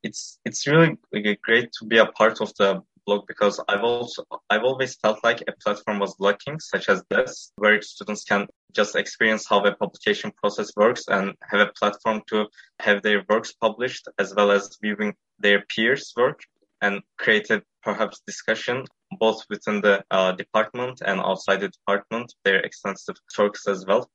it's 0.03 0.39
it's 0.45 0.67
really 0.67 0.99
great 1.43 1.73
to 1.79 1.87
be 1.87 1.99
a 1.99 2.07
part 2.07 2.41
of 2.41 2.53
the 2.59 2.83
blog 3.07 3.27
because 3.27 3.61
I've 3.69 3.83
also 3.85 4.25
I've 4.51 4.65
always 4.65 4.97
felt 4.97 5.23
like 5.23 5.43
a 5.47 5.53
platform 5.63 5.99
was 5.99 6.17
lacking, 6.19 6.61
such 6.61 6.89
as 6.89 7.03
this, 7.11 7.53
where 7.57 7.81
students 7.83 8.25
can 8.25 8.47
just 8.73 8.97
experience 8.97 9.47
how 9.49 9.61
the 9.61 9.73
publication 9.73 10.33
process 10.33 10.71
works 10.77 11.05
and 11.09 11.35
have 11.51 11.61
a 11.61 11.73
platform 11.79 12.23
to 12.29 12.47
have 12.81 13.03
their 13.03 13.25
works 13.29 13.53
published, 13.53 14.09
as 14.19 14.35
well 14.35 14.51
as 14.51 14.77
viewing 14.83 15.15
their 15.39 15.65
peers' 15.69 16.13
work 16.17 16.41
and 16.83 17.03
create 17.19 17.51
a 17.51 17.63
perhaps 17.83 18.23
discussion 18.27 18.85
both 19.19 19.45
within 19.49 19.81
the 19.81 20.05
uh, 20.11 20.33
department 20.33 21.01
and 21.07 21.21
outside 21.21 21.61
the 21.61 21.69
department, 21.69 22.35
their 22.45 22.61
extensive 22.61 23.17
talks 23.35 23.67
as 23.69 23.87
well. 23.87 24.11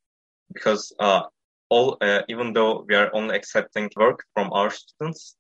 Because 0.53 0.91
uh, 1.00 1.24
all, 1.69 1.98
uh, 2.01 2.22
even 2.27 2.53
though 2.53 2.86
we 2.88 2.96
are 2.96 3.13
only 3.13 3.36
accepting 3.36 3.89
work 3.96 4.24
from 4.34 4.51
our 4.51 4.72
students, 4.72 5.36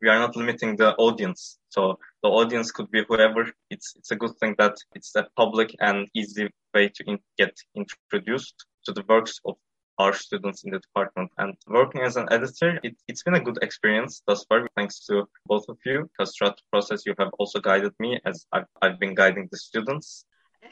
we 0.00 0.08
are 0.08 0.18
not 0.18 0.36
limiting 0.36 0.76
the 0.76 0.94
audience. 0.96 1.58
So 1.68 1.98
the 2.22 2.28
audience 2.28 2.70
could 2.72 2.90
be 2.90 3.04
whoever. 3.08 3.50
It's 3.70 3.94
it's 3.96 4.10
a 4.10 4.16
good 4.16 4.36
thing 4.38 4.54
that 4.58 4.76
it's 4.94 5.14
a 5.14 5.26
public 5.36 5.74
and 5.80 6.08
easy 6.14 6.50
way 6.74 6.88
to 6.88 7.04
in, 7.06 7.18
get 7.38 7.56
introduced 7.74 8.54
to 8.84 8.92
the 8.92 9.04
works 9.08 9.40
of 9.44 9.56
our 9.98 10.14
students 10.14 10.64
in 10.64 10.70
the 10.70 10.78
department. 10.78 11.30
And 11.36 11.54
working 11.66 12.00
as 12.00 12.16
an 12.16 12.26
editor, 12.30 12.80
it, 12.82 12.96
has 13.08 13.22
been 13.22 13.34
a 13.34 13.40
good 13.40 13.58
experience 13.60 14.22
thus 14.26 14.44
far, 14.44 14.66
thanks 14.74 15.04
to 15.06 15.28
both 15.46 15.66
of 15.68 15.76
you, 15.84 16.08
because 16.10 16.34
throughout 16.34 16.56
the 16.56 16.62
process, 16.72 17.04
you 17.04 17.14
have 17.18 17.30
also 17.38 17.60
guided 17.60 17.92
me 17.98 18.18
as 18.24 18.46
I've, 18.52 18.64
I've 18.80 18.98
been 18.98 19.14
guiding 19.14 19.48
the 19.50 19.58
students. 19.58 20.24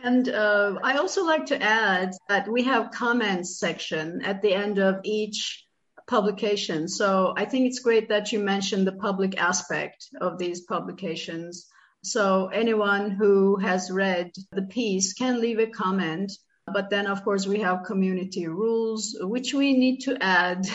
And 0.02 0.28
uh, 0.28 0.78
I 0.82 0.96
also 0.96 1.24
like 1.24 1.46
to 1.46 1.62
add 1.62 2.12
that 2.28 2.48
we 2.48 2.62
have 2.64 2.90
comments 2.90 3.58
section 3.58 4.22
at 4.22 4.40
the 4.42 4.54
end 4.54 4.78
of 4.78 5.00
each 5.04 5.67
publication. 6.08 6.88
So 6.88 7.34
I 7.36 7.44
think 7.44 7.66
it's 7.66 7.80
great 7.80 8.08
that 8.08 8.32
you 8.32 8.40
mentioned 8.40 8.86
the 8.86 8.92
public 8.92 9.38
aspect 9.38 10.08
of 10.20 10.38
these 10.38 10.62
publications. 10.62 11.66
So 12.02 12.48
anyone 12.48 13.10
who 13.10 13.56
has 13.56 13.90
read 13.90 14.32
the 14.52 14.62
piece 14.62 15.12
can 15.12 15.40
leave 15.40 15.58
a 15.58 15.66
comment. 15.66 16.32
But 16.66 16.90
then, 16.90 17.06
of 17.06 17.24
course, 17.24 17.46
we 17.46 17.60
have 17.60 17.84
community 17.84 18.46
rules, 18.46 19.16
which 19.20 19.54
we 19.54 19.74
need 19.74 20.00
to 20.00 20.22
add 20.22 20.66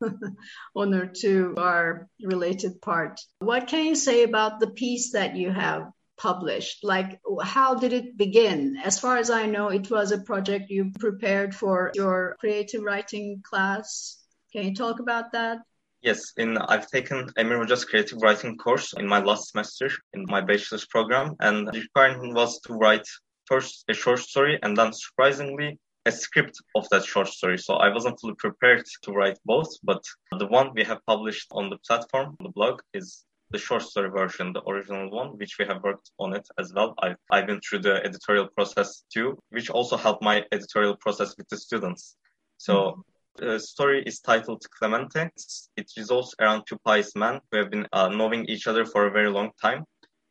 on 0.74 0.94
or 0.94 1.06
to 1.22 1.54
our 1.56 2.08
related 2.22 2.80
part. 2.80 3.20
What 3.38 3.68
can 3.68 3.84
you 3.84 3.94
say 3.94 4.22
about 4.22 4.60
the 4.60 4.70
piece 4.70 5.12
that 5.12 5.36
you 5.36 5.50
have 5.50 5.90
published? 6.18 6.84
Like, 6.84 7.20
how 7.42 7.74
did 7.74 7.92
it 7.92 8.16
begin? 8.16 8.76
As 8.84 8.98
far 9.00 9.16
as 9.16 9.30
I 9.30 9.46
know, 9.46 9.68
it 9.68 9.90
was 9.90 10.12
a 10.12 10.18
project 10.18 10.70
you 10.70 10.92
prepared 10.98 11.54
for 11.54 11.90
your 11.94 12.36
creative 12.40 12.82
writing 12.82 13.42
class. 13.42 14.19
Can 14.52 14.64
you 14.64 14.74
talk 14.74 15.00
about 15.00 15.32
that? 15.32 15.58
Yes, 16.02 16.32
in 16.36 16.56
I've 16.56 16.88
taken 16.88 17.28
Emir 17.36 17.58
Hoca's 17.58 17.84
creative 17.84 18.22
writing 18.22 18.56
course 18.56 18.94
in 18.94 19.06
my 19.06 19.20
last 19.20 19.50
semester 19.50 19.90
in 20.14 20.24
my 20.26 20.40
bachelor's 20.40 20.86
program, 20.86 21.36
and 21.40 21.68
the 21.68 21.80
requirement 21.80 22.34
was 22.34 22.58
to 22.60 22.72
write 22.72 23.06
first 23.44 23.84
a 23.88 23.94
short 23.94 24.20
story 24.20 24.58
and 24.62 24.76
then 24.76 24.92
surprisingly 24.92 25.78
a 26.06 26.12
script 26.12 26.56
of 26.74 26.88
that 26.90 27.04
short 27.04 27.28
story. 27.28 27.58
So 27.58 27.74
I 27.74 27.92
wasn't 27.92 28.18
fully 28.18 28.34
prepared 28.36 28.84
to 29.02 29.12
write 29.12 29.38
both, 29.44 29.70
but 29.82 30.02
the 30.38 30.46
one 30.46 30.72
we 30.74 30.84
have 30.84 31.04
published 31.06 31.48
on 31.52 31.68
the 31.68 31.78
platform, 31.86 32.36
the 32.40 32.48
blog, 32.48 32.80
is 32.94 33.24
the 33.50 33.58
short 33.58 33.82
story 33.82 34.08
version, 34.08 34.52
the 34.52 34.62
original 34.68 35.10
one, 35.10 35.36
which 35.36 35.58
we 35.58 35.66
have 35.66 35.82
worked 35.82 36.10
on 36.18 36.34
it 36.34 36.46
as 36.58 36.72
well. 36.72 36.94
I've, 37.02 37.16
I've 37.30 37.46
been 37.46 37.60
through 37.60 37.80
the 37.80 37.96
editorial 38.04 38.48
process 38.48 39.04
too, 39.12 39.38
which 39.50 39.68
also 39.68 39.96
helped 39.96 40.22
my 40.22 40.44
editorial 40.52 40.96
process 40.96 41.36
with 41.36 41.48
the 41.48 41.56
students. 41.56 42.16
So 42.56 42.74
mm-hmm. 42.74 43.00
The 43.40 43.58
story 43.58 44.02
is 44.06 44.20
titled 44.20 44.64
Clemente. 44.70 45.30
It 45.76 45.90
revolves 45.96 46.34
around 46.40 46.64
two 46.68 46.78
pious 46.84 47.16
men 47.16 47.40
who 47.50 47.58
have 47.58 47.70
been 47.70 47.86
uh, 47.92 48.08
knowing 48.08 48.44
each 48.46 48.66
other 48.66 48.84
for 48.84 49.06
a 49.06 49.10
very 49.10 49.30
long 49.30 49.50
time, 49.60 49.84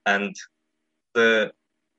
and 0.05 0.35
the 1.15 1.51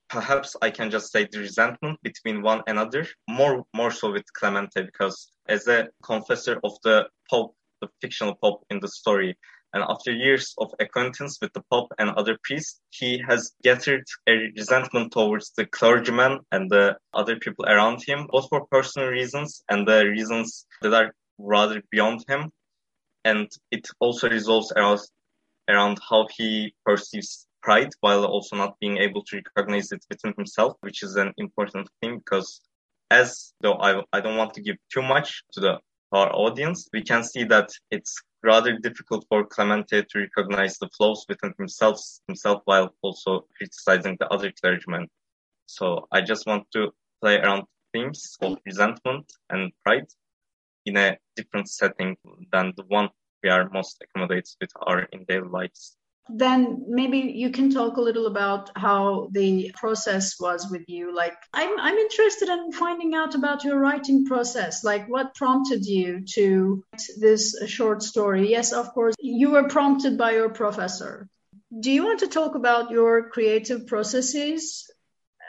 perhaps 0.09 0.57
I 0.63 0.71
can 0.71 0.91
just 0.91 1.13
say 1.13 1.27
the 1.31 1.39
resentment 1.39 1.99
between 2.03 2.43
one 2.43 2.63
another 2.67 3.07
more 3.29 3.65
more 3.75 3.91
so 3.91 4.13
with 4.13 4.33
Clemente 4.33 4.83
because 4.83 5.31
as 5.49 5.67
a 5.69 5.89
confessor 6.03 6.61
of 6.65 6.73
the 6.85 7.09
Pope, 7.29 7.55
the 7.81 7.89
fictional 8.01 8.35
Pope 8.35 8.65
in 8.71 8.81
the 8.81 8.89
story, 8.89 9.37
and 9.73 9.85
after 9.89 10.13
years 10.13 10.55
of 10.59 10.75
acquaintance 10.81 11.39
with 11.41 11.53
the 11.53 11.63
Pope 11.71 11.93
and 11.99 12.11
other 12.11 12.37
priests, 12.43 12.81
he 12.91 13.23
has 13.29 13.53
gathered 13.63 14.05
a 14.29 14.51
resentment 14.57 15.13
towards 15.13 15.53
the 15.53 15.67
clergyman 15.67 16.41
and 16.51 16.71
the 16.71 16.97
other 17.15 17.37
people 17.37 17.65
around 17.67 18.03
him, 18.03 18.27
both 18.31 18.49
for 18.49 18.67
personal 18.67 19.09
reasons 19.09 19.63
and 19.69 19.87
the 19.87 20.07
reasons 20.07 20.67
that 20.83 20.93
are 20.93 21.15
rather 21.39 21.83
beyond 21.91 22.25
him. 22.29 22.51
And 23.25 23.49
it 23.71 23.87
also 24.01 24.29
resolves 24.29 24.73
around, 24.73 25.01
around 25.69 25.99
how 26.09 26.27
he 26.37 26.75
perceives 26.85 27.47
pride 27.63 27.91
while 28.01 28.25
also 28.25 28.57
not 28.57 28.79
being 28.81 28.97
able 28.97 29.23
to 29.25 29.43
recognize 29.55 29.93
it 29.93 30.05
within 30.11 30.35
himself, 30.37 30.77
which 30.81 31.03
is 31.03 31.17
an 31.17 31.33
important 31.37 31.89
thing 32.01 32.19
because 32.19 32.61
as 33.11 33.53
though 33.61 33.75
I, 33.75 34.03
I 34.13 34.21
don't 34.21 34.37
want 34.37 34.55
to 34.55 34.63
give 34.63 34.77
too 34.93 35.03
much 35.03 35.43
to 35.53 35.61
the 35.61 35.79
our 36.13 36.35
audience, 36.35 36.89
we 36.93 37.03
can 37.03 37.23
see 37.23 37.45
that 37.45 37.71
it's 37.91 38.21
rather 38.43 38.79
difficult 38.79 39.27
for 39.29 39.45
Clemente 39.45 40.03
to 40.03 40.19
recognize 40.19 40.79
the 40.79 40.89
flaws 40.97 41.25
within 41.29 41.55
himself, 41.59 42.01
himself 42.27 42.63
while 42.65 42.95
also 43.03 43.47
criticizing 43.57 44.17
the 44.19 44.29
other 44.29 44.53
clergymen. 44.61 45.09
So 45.67 46.09
I 46.11 46.21
just 46.23 46.47
want 46.47 46.71
to 46.73 46.93
play 47.21 47.39
around 47.39 47.65
themes 47.93 48.37
of 48.41 48.59
resentment 48.65 49.33
and 49.51 49.73
pride 49.85 50.09
in 50.87 50.97
a 50.97 51.19
different 51.37 51.69
setting 51.69 52.17
than 52.53 52.73
the 52.77 52.85
one 52.89 53.11
we 53.43 53.51
are 53.51 53.69
most 53.71 54.03
accommodated 54.03 54.55
with 54.61 54.71
our 54.87 55.03
in 55.13 55.25
daily 55.25 55.49
lives 55.49 55.97
then 56.35 56.85
maybe 56.89 57.19
you 57.19 57.51
can 57.51 57.71
talk 57.71 57.97
a 57.97 58.01
little 58.01 58.27
about 58.27 58.71
how 58.77 59.29
the 59.33 59.73
process 59.75 60.39
was 60.39 60.71
with 60.71 60.83
you. 60.89 61.15
Like 61.15 61.37
i'm 61.53 61.79
i'm 61.79 61.97
interested 61.97 62.49
in 62.49 62.73
finding 62.73 63.15
out 63.15 63.35
about 63.35 63.65
your 63.65 63.79
writing 63.79 64.27
process. 64.27 64.85
Like 64.85 65.09
what 65.09 65.35
prompted 65.35 65.85
you 65.85 66.25
to 66.35 66.85
write 66.93 67.03
this 67.19 67.57
short 67.67 68.03
story? 68.03 68.51
Yes 68.51 68.73
of 68.73 68.93
course 68.93 69.15
you 69.19 69.51
were 69.51 69.69
prompted 69.69 70.17
by 70.19 70.33
your 70.33 70.51
professor. 70.51 71.29
Do 71.79 71.91
you 71.91 72.05
want 72.05 72.21
to 72.21 72.29
talk 72.29 72.55
about 72.55 72.91
your 72.91 73.29
creative 73.31 73.87
processes 73.87 74.91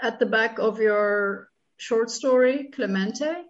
at 0.01 0.19
the 0.19 0.25
back 0.25 0.59
of 0.59 0.79
your 0.79 1.49
short 1.77 2.11
story 2.11 2.69
clemente? 2.73 3.43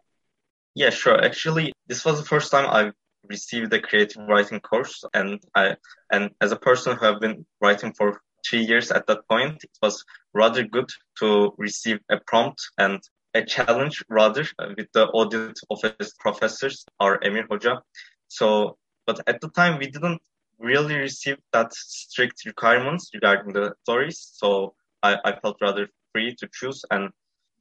Yeah 0.75 0.89
sure. 0.89 1.23
Actually 1.23 1.73
this 1.87 2.05
was 2.05 2.19
the 2.19 2.25
first 2.25 2.51
time 2.51 2.67
i've 2.69 2.93
received 3.35 3.73
a 3.73 3.81
creative 3.87 4.21
writing 4.31 4.59
course 4.59 5.03
and 5.13 5.39
I 5.55 5.75
and 6.13 6.23
as 6.43 6.51
a 6.51 6.63
person 6.67 6.95
who 6.95 7.05
have 7.05 7.19
been 7.25 7.45
writing 7.63 7.93
for 7.93 8.21
three 8.47 8.63
years 8.71 8.91
at 8.91 9.07
that 9.07 9.27
point, 9.27 9.63
it 9.63 9.77
was 9.81 10.03
rather 10.33 10.63
good 10.63 10.89
to 11.19 11.53
receive 11.57 11.99
a 12.09 12.17
prompt 12.27 12.61
and 12.77 12.99
a 13.33 13.43
challenge 13.43 14.03
rather 14.09 14.45
with 14.77 14.89
the 14.93 15.05
audit 15.07 15.57
office 15.69 16.13
professors, 16.19 16.85
our 16.99 17.19
Emir 17.23 17.47
Hoca. 17.47 17.81
So, 18.27 18.77
but 19.07 19.19
at 19.27 19.41
the 19.41 19.49
time 19.49 19.79
we 19.79 19.87
didn't 19.87 20.21
really 20.59 20.95
receive 20.95 21.37
that 21.53 21.73
strict 21.73 22.45
requirements 22.45 23.09
regarding 23.13 23.53
the 23.53 23.73
stories. 23.83 24.17
So 24.33 24.75
I, 25.01 25.17
I 25.25 25.39
felt 25.39 25.57
rather 25.61 25.87
free 26.11 26.35
to 26.35 26.47
choose 26.53 26.83
and 26.91 27.09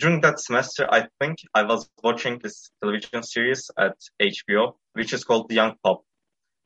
during 0.01 0.23
that 0.23 0.41
semester, 0.41 0.89
I 0.91 1.07
think 1.21 1.39
I 1.55 1.63
was 1.63 1.89
watching 2.03 2.41
this 2.43 2.71
television 2.83 3.23
series 3.23 3.71
at 3.79 3.97
HBO, 4.21 4.75
which 4.95 5.13
is 5.13 5.25
called 5.25 5.49
The 5.49 5.57
Young 5.57 5.75
Pope. 5.85 6.05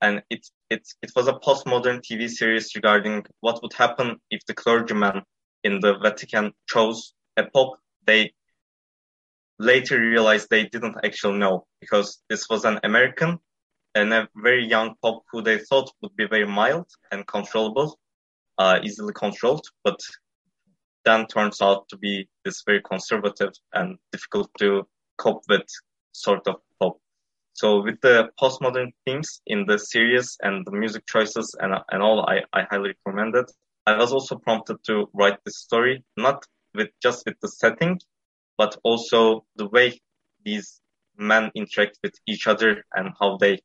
And 0.01 0.23
it, 0.31 0.47
it, 0.71 0.87
it 1.03 1.11
was 1.17 1.27
a 1.27 1.33
postmodern 1.33 2.01
TV 2.01 2.31
series 2.31 2.75
regarding 2.77 3.27
what 3.41 3.61
would 3.63 3.73
happen 3.73 4.21
if 4.31 4.47
the 4.47 4.55
clergyman 4.55 5.23
in 5.65 5.81
the 5.81 5.99
Vatican 5.99 6.53
chose 6.69 7.15
a 7.37 7.45
pope 7.53 7.79
they 8.07 8.33
later 9.59 9.99
realized 9.99 10.49
they 10.51 10.67
didn't 10.67 10.97
actually 11.05 11.39
know 11.39 11.67
because 11.81 12.23
this 12.29 12.49
was 12.49 12.65
an 12.65 12.79
American 12.85 13.39
and 13.95 14.13
a 14.13 14.29
very 14.37 14.67
young 14.67 14.95
pope 15.03 15.25
who 15.33 15.43
they 15.43 15.59
thought 15.59 15.91
would 16.03 16.15
be 16.17 16.27
very 16.27 16.47
mild 16.47 16.87
and 17.11 17.27
controllable, 17.27 17.99
uh, 18.59 18.79
easily 18.83 19.13
controlled, 19.13 19.67
but 19.83 19.99
then 21.05 21.27
turns 21.27 21.61
out 21.61 21.89
to 21.89 21.97
be 21.97 22.29
this 22.45 22.63
very 22.67 22.81
conservative 22.81 23.53
and 23.73 23.99
difficult 24.13 24.51
to 24.59 24.87
cope 25.19 25.43
with 25.49 25.67
sort 26.13 26.47
of 26.47 26.57
pop. 26.81 26.99
So 27.53 27.83
with 27.83 28.01
the 28.01 28.31
postmodern 28.41 28.93
themes 29.05 29.41
in 29.47 29.67
the 29.67 29.79
series 29.79 30.37
and 30.43 30.65
the 30.67 30.73
music 30.73 31.07
choices 31.07 31.55
and, 31.61 31.75
and 31.91 32.03
all, 32.03 32.27
I, 32.29 32.43
I 32.53 32.67
highly 32.71 32.95
recommend 33.05 33.37
it. 33.37 33.51
I 33.87 33.97
was 33.97 34.13
also 34.13 34.37
prompted 34.37 34.79
to 34.87 35.09
write 35.13 35.39
this 35.45 35.59
story, 35.59 36.05
not 36.17 36.45
with 36.75 36.89
just 37.03 37.27
with 37.27 37.39
the 37.41 37.49
setting, 37.49 38.01
but 38.57 38.77
also 38.83 39.45
the 39.57 39.69
way 39.69 40.01
these 40.45 40.81
men 41.17 41.51
interact 41.55 41.99
with 42.03 42.15
each 42.27 42.47
other 42.47 42.85
and 42.95 43.11
how 43.21 43.37
they 43.37 43.61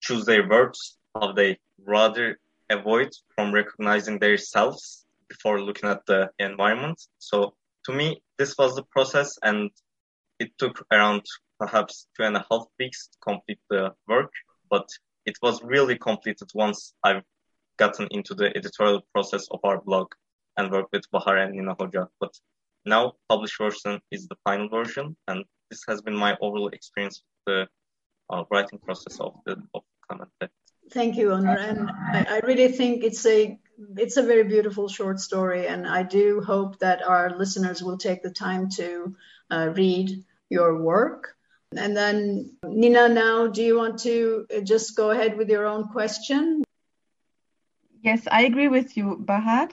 choose 0.00 0.24
their 0.24 0.48
words, 0.48 0.96
how 1.14 1.32
they 1.32 1.58
rather 1.86 2.38
avoid 2.70 3.10
from 3.34 3.52
recognizing 3.52 4.18
their 4.18 4.36
selves 4.36 5.04
before 5.28 5.60
looking 5.60 5.88
at 5.88 6.04
the 6.06 6.30
environment. 6.38 7.00
So 7.18 7.54
to 7.86 7.92
me, 7.92 8.22
this 8.38 8.56
was 8.58 8.74
the 8.74 8.84
process 8.84 9.38
and 9.42 9.70
it 10.38 10.50
took 10.58 10.84
around 10.92 11.22
perhaps 11.58 12.06
two 12.16 12.24
and 12.24 12.36
a 12.36 12.44
half 12.50 12.64
weeks 12.78 13.08
to 13.08 13.18
complete 13.20 13.58
the 13.70 13.92
work, 14.06 14.32
but 14.70 14.88
it 15.26 15.36
was 15.42 15.62
really 15.62 15.98
completed 15.98 16.48
once 16.54 16.94
I've 17.02 17.22
gotten 17.78 18.08
into 18.10 18.34
the 18.34 18.56
editorial 18.56 19.02
process 19.12 19.46
of 19.50 19.60
our 19.64 19.80
blog 19.80 20.08
and 20.56 20.70
worked 20.70 20.92
with 20.92 21.10
Bahar 21.10 21.36
and 21.38 21.54
Nina 21.54 21.74
Hoca. 21.74 22.08
But 22.20 22.34
now 22.84 23.12
published 23.28 23.58
version 23.58 24.00
is 24.10 24.26
the 24.28 24.36
final 24.44 24.68
version 24.68 25.16
and 25.26 25.44
this 25.70 25.82
has 25.88 26.00
been 26.00 26.16
my 26.16 26.36
overall 26.40 26.68
experience 26.68 27.22
with 27.46 27.68
the 28.30 28.34
uh, 28.34 28.44
writing 28.50 28.78
process 28.78 29.20
of 29.20 29.34
the 29.46 29.56
of 29.74 29.82
Clemente. 30.06 30.52
Thank 30.90 31.16
you, 31.16 31.28
Onur. 31.28 31.58
And 31.58 31.90
I, 31.90 32.36
I, 32.36 32.38
really 32.46 32.72
think 32.72 33.04
it's 33.04 33.26
a 33.26 33.58
it's 33.96 34.16
a 34.16 34.22
very 34.22 34.44
beautiful 34.44 34.88
short 34.88 35.20
story, 35.20 35.66
and 35.66 35.86
I 35.86 36.02
do 36.02 36.40
hope 36.40 36.78
that 36.80 37.02
our 37.02 37.36
listeners 37.36 37.82
will 37.82 37.98
take 37.98 38.22
the 38.22 38.30
time 38.30 38.68
to 38.76 39.14
uh, 39.50 39.72
read 39.74 40.24
your 40.50 40.82
work. 40.82 41.36
And 41.76 41.96
then, 41.96 42.56
Nina, 42.64 43.08
now, 43.08 43.46
do 43.46 43.62
you 43.62 43.76
want 43.76 43.98
to 44.00 44.46
just 44.64 44.96
go 44.96 45.10
ahead 45.10 45.36
with 45.36 45.48
your 45.50 45.66
own 45.66 45.88
question? 45.88 46.62
Yes, 48.02 48.26
I 48.30 48.42
agree 48.44 48.68
with 48.68 48.96
you, 48.96 49.16
Bahar. 49.18 49.68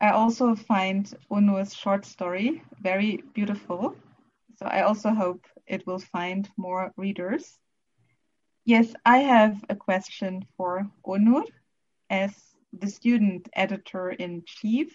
I 0.00 0.10
also 0.10 0.54
find 0.54 1.06
Onur's 1.30 1.74
short 1.74 2.04
story 2.04 2.62
very 2.80 3.22
beautiful. 3.34 3.96
So 4.58 4.66
I 4.66 4.82
also 4.82 5.10
hope 5.10 5.46
it 5.66 5.86
will 5.86 5.98
find 5.98 6.48
more 6.56 6.92
readers. 6.96 7.58
Yes, 8.64 8.92
I 9.04 9.18
have 9.18 9.64
a 9.68 9.76
question 9.76 10.46
for 10.56 10.90
Onur. 11.04 11.44
As 12.10 12.51
the 12.72 12.88
student 12.88 13.48
editor 13.52 14.10
in 14.10 14.42
chief, 14.46 14.92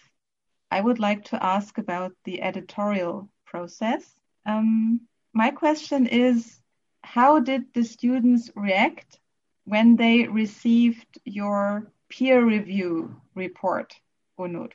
I 0.72 0.82
would 0.82 1.00
like 1.00 1.26
to 1.26 1.44
ask 1.44 1.78
about 1.78 2.14
the 2.26 2.42
editorial 2.42 3.30
process. 3.46 4.04
Um, 4.46 5.02
my 5.34 5.52
question 5.52 6.08
is 6.08 6.60
How 7.04 7.40
did 7.40 7.74
the 7.74 7.84
students 7.84 8.50
react 8.56 9.20
when 9.66 9.96
they 9.96 10.28
received 10.28 11.20
your 11.26 11.92
peer 12.10 12.44
review 12.44 13.22
report, 13.36 13.94
Onur? 14.40 14.72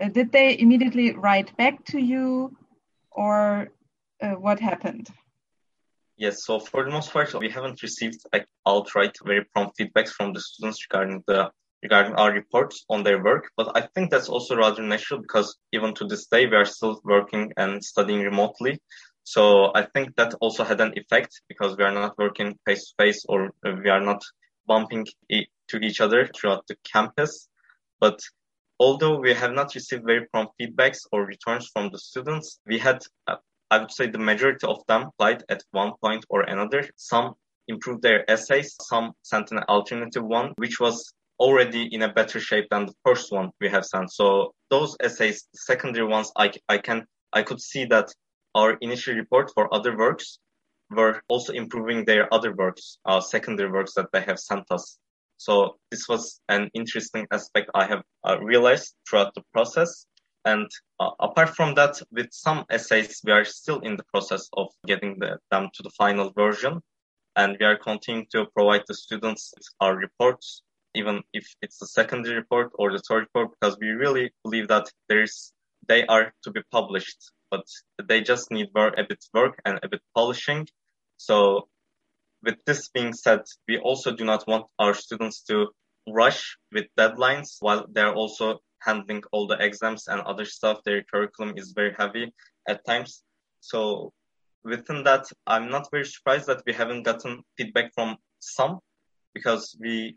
Uh, 0.00 0.08
did 0.08 0.32
they 0.32 0.58
immediately 0.58 1.12
write 1.12 1.56
back 1.56 1.84
to 1.86 1.98
you, 1.98 2.56
or 3.10 3.68
uh, 4.22 4.30
what 4.30 4.58
happened? 4.58 5.08
Yes, 6.16 6.44
so 6.44 6.60
for 6.60 6.84
the 6.84 6.90
most 6.90 7.12
part, 7.12 7.34
we 7.34 7.50
haven't 7.50 7.82
received 7.82 8.20
like 8.32 8.46
outright 8.66 9.16
very 9.24 9.44
prompt 9.44 9.78
feedbacks 9.78 10.10
from 10.10 10.32
the 10.32 10.40
students 10.40 10.86
regarding 10.88 11.22
the 11.26 11.50
regarding 11.82 12.14
our 12.14 12.32
reports 12.32 12.84
on 12.88 13.02
their 13.02 13.22
work. 13.22 13.50
But 13.56 13.76
I 13.76 13.82
think 13.94 14.10
that's 14.10 14.28
also 14.28 14.56
rather 14.56 14.82
natural 14.82 15.20
because 15.20 15.56
even 15.72 15.94
to 15.94 16.06
this 16.06 16.26
day 16.26 16.46
we 16.46 16.56
are 16.56 16.64
still 16.64 17.00
working 17.04 17.52
and 17.56 17.84
studying 17.84 18.20
remotely. 18.20 18.80
So 19.24 19.72
I 19.74 19.86
think 19.94 20.16
that 20.16 20.34
also 20.40 20.64
had 20.64 20.80
an 20.80 20.92
effect 20.96 21.40
because 21.48 21.76
we 21.76 21.84
are 21.84 21.92
not 21.92 22.18
working 22.18 22.58
face 22.66 22.88
to 22.88 22.94
face 23.04 23.24
or 23.28 23.50
we 23.64 23.88
are 23.90 24.00
not 24.00 24.22
bumping 24.66 25.06
to 25.30 25.76
each 25.78 26.00
other 26.00 26.28
throughout 26.34 26.66
the 26.66 26.76
campus. 26.92 27.48
But 28.00 28.20
although 28.78 29.18
we 29.18 29.34
have 29.34 29.52
not 29.52 29.74
received 29.74 30.04
very 30.04 30.26
prompt 30.26 30.54
feedbacks 30.60 31.00
or 31.12 31.24
returns 31.24 31.70
from 31.72 31.90
the 31.90 31.98
students, 31.98 32.60
we 32.66 32.78
had, 32.78 33.02
uh, 33.26 33.36
I 33.70 33.78
would 33.78 33.92
say 33.92 34.08
the 34.08 34.18
majority 34.18 34.66
of 34.66 34.82
them 34.88 35.02
applied 35.08 35.44
at 35.48 35.62
one 35.70 35.92
point 36.00 36.24
or 36.28 36.42
another. 36.42 36.88
Some 36.96 37.34
improved 37.68 38.02
their 38.02 38.28
essays, 38.28 38.74
some 38.80 39.12
sent 39.22 39.52
an 39.52 39.60
alternative 39.68 40.24
one, 40.24 40.52
which 40.56 40.80
was 40.80 41.12
already 41.42 41.82
in 41.94 42.02
a 42.02 42.12
better 42.12 42.38
shape 42.38 42.68
than 42.70 42.86
the 42.86 42.94
first 43.04 43.32
one 43.32 43.50
we 43.60 43.68
have 43.68 43.84
sent. 43.84 44.08
So 44.12 44.54
those 44.70 44.96
essays, 45.00 45.48
secondary 45.54 46.06
ones, 46.06 46.30
I, 46.36 46.52
I 46.68 46.78
can, 46.78 47.04
I 47.32 47.42
could 47.42 47.60
see 47.60 47.84
that 47.86 48.08
our 48.54 48.78
initial 48.80 49.14
report 49.16 49.50
for 49.54 49.74
other 49.74 49.96
works 49.96 50.38
were 50.88 51.20
also 51.28 51.52
improving 51.52 52.04
their 52.04 52.32
other 52.32 52.52
works, 52.54 52.98
uh, 53.04 53.20
secondary 53.20 53.70
works 53.70 53.94
that 53.94 54.10
they 54.12 54.22
have 54.22 54.38
sent 54.38 54.64
us. 54.70 54.98
So 55.36 55.76
this 55.90 56.08
was 56.08 56.40
an 56.48 56.70
interesting 56.74 57.26
aspect 57.32 57.70
I 57.74 57.86
have 57.86 58.02
uh, 58.24 58.38
realized 58.40 58.94
throughout 59.08 59.34
the 59.34 59.42
process. 59.52 60.06
And 60.44 60.68
uh, 61.00 61.10
apart 61.18 61.50
from 61.56 61.74
that, 61.74 62.00
with 62.12 62.28
some 62.30 62.64
essays, 62.70 63.20
we 63.24 63.32
are 63.32 63.44
still 63.44 63.80
in 63.80 63.96
the 63.96 64.04
process 64.12 64.48
of 64.52 64.68
getting 64.86 65.18
the, 65.18 65.38
them 65.50 65.70
to 65.74 65.82
the 65.82 65.90
final 65.90 66.30
version. 66.30 66.80
And 67.34 67.56
we 67.58 67.66
are 67.66 67.78
continuing 67.78 68.26
to 68.32 68.46
provide 68.54 68.84
the 68.86 68.94
students 68.94 69.52
our 69.80 69.96
reports, 69.96 70.62
even 70.94 71.22
if 71.32 71.46
it's 71.62 71.78
the 71.78 71.86
secondary 71.86 72.36
report 72.36 72.70
or 72.74 72.92
the 72.92 73.02
third 73.08 73.22
report, 73.22 73.50
because 73.58 73.76
we 73.80 73.88
really 73.88 74.32
believe 74.44 74.68
that 74.68 74.90
there's, 75.08 75.52
they 75.88 76.06
are 76.06 76.32
to 76.44 76.50
be 76.50 76.62
published, 76.70 77.32
but 77.50 77.64
they 78.02 78.20
just 78.20 78.50
need 78.50 78.68
work, 78.74 78.94
a 78.98 79.04
bit 79.04 79.24
work 79.34 79.60
and 79.64 79.78
a 79.82 79.88
bit 79.88 80.00
polishing. 80.14 80.66
So 81.16 81.68
with 82.42 82.56
this 82.66 82.88
being 82.88 83.12
said, 83.12 83.42
we 83.68 83.78
also 83.78 84.12
do 84.12 84.24
not 84.24 84.46
want 84.46 84.66
our 84.78 84.94
students 84.94 85.42
to 85.44 85.68
rush 86.08 86.56
with 86.72 86.86
deadlines 86.98 87.56
while 87.60 87.86
they're 87.90 88.14
also 88.14 88.58
handling 88.80 89.22
all 89.32 89.46
the 89.46 89.62
exams 89.64 90.08
and 90.08 90.20
other 90.22 90.44
stuff. 90.44 90.80
Their 90.84 91.02
curriculum 91.04 91.54
is 91.56 91.72
very 91.72 91.94
heavy 91.96 92.32
at 92.68 92.84
times. 92.84 93.22
So 93.60 94.12
within 94.64 95.04
that, 95.04 95.26
I'm 95.46 95.70
not 95.70 95.88
very 95.90 96.04
surprised 96.04 96.46
that 96.48 96.62
we 96.66 96.72
haven't 96.72 97.04
gotten 97.04 97.42
feedback 97.56 97.92
from 97.94 98.16
some 98.40 98.80
because 99.34 99.76
we 99.80 100.16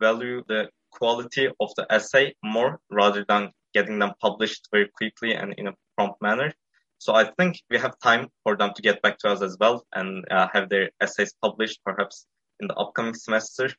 value 0.00 0.42
the 0.48 0.68
quality 0.90 1.48
of 1.60 1.70
the 1.76 1.86
essay 1.90 2.34
more 2.42 2.80
rather 2.90 3.24
than 3.28 3.50
getting 3.74 3.98
them 3.98 4.12
published 4.20 4.68
very 4.72 4.88
quickly 4.88 5.34
and 5.34 5.54
in 5.58 5.68
a 5.68 5.74
prompt 5.96 6.20
manner. 6.22 6.52
So 6.98 7.14
I 7.14 7.24
think 7.38 7.60
we 7.70 7.78
have 7.78 7.98
time 8.00 8.28
for 8.42 8.56
them 8.56 8.72
to 8.74 8.82
get 8.82 9.00
back 9.02 9.18
to 9.18 9.28
us 9.28 9.42
as 9.42 9.56
well 9.60 9.86
and 9.94 10.24
uh, 10.30 10.48
have 10.52 10.68
their 10.68 10.90
essays 11.00 11.32
published 11.40 11.80
perhaps 11.84 12.26
in 12.60 12.66
the 12.66 12.74
upcoming 12.74 13.14
semester 13.14 13.70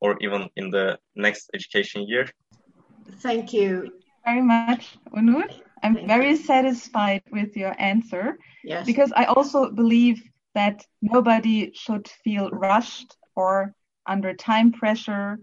or 0.00 0.16
even 0.20 0.48
in 0.56 0.70
the 0.70 0.98
next 1.16 1.50
education 1.54 2.06
year. 2.06 2.28
Thank 3.20 3.52
you. 3.52 3.90
Very 4.24 4.42
much, 4.42 4.98
Onur. 5.16 5.48
I'm 5.82 5.94
Thank 5.94 6.06
very 6.08 6.30
you. 6.30 6.36
satisfied 6.36 7.22
with 7.32 7.56
your 7.56 7.74
answer. 7.78 8.36
Yes. 8.62 8.84
Because 8.84 9.12
I 9.16 9.24
also 9.24 9.70
believe 9.70 10.22
that 10.54 10.84
nobody 11.00 11.72
should 11.72 12.08
feel 12.24 12.50
rushed 12.50 13.16
or 13.34 13.74
under 14.08 14.34
time 14.34 14.72
pressure. 14.72 15.38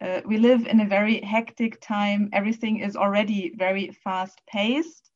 Uh, 0.00 0.20
we 0.24 0.36
live 0.38 0.66
in 0.66 0.80
a 0.80 0.88
very 0.88 1.20
hectic 1.20 1.80
time. 1.80 2.28
Everything 2.32 2.80
is 2.80 2.96
already 2.96 3.52
very 3.56 3.90
fast 4.04 4.40
paced. 4.48 5.10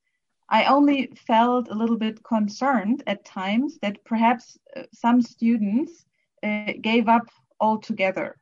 I 0.48 0.64
only 0.66 1.10
felt 1.26 1.68
a 1.68 1.74
little 1.74 1.96
bit 1.96 2.22
concerned 2.22 3.02
at 3.06 3.24
times 3.24 3.78
that 3.82 4.04
perhaps 4.04 4.56
uh, 4.76 4.82
some 4.92 5.20
students 5.20 6.04
uh, 6.42 6.72
gave 6.80 7.08
up 7.08 7.28
altogether. 7.60 8.36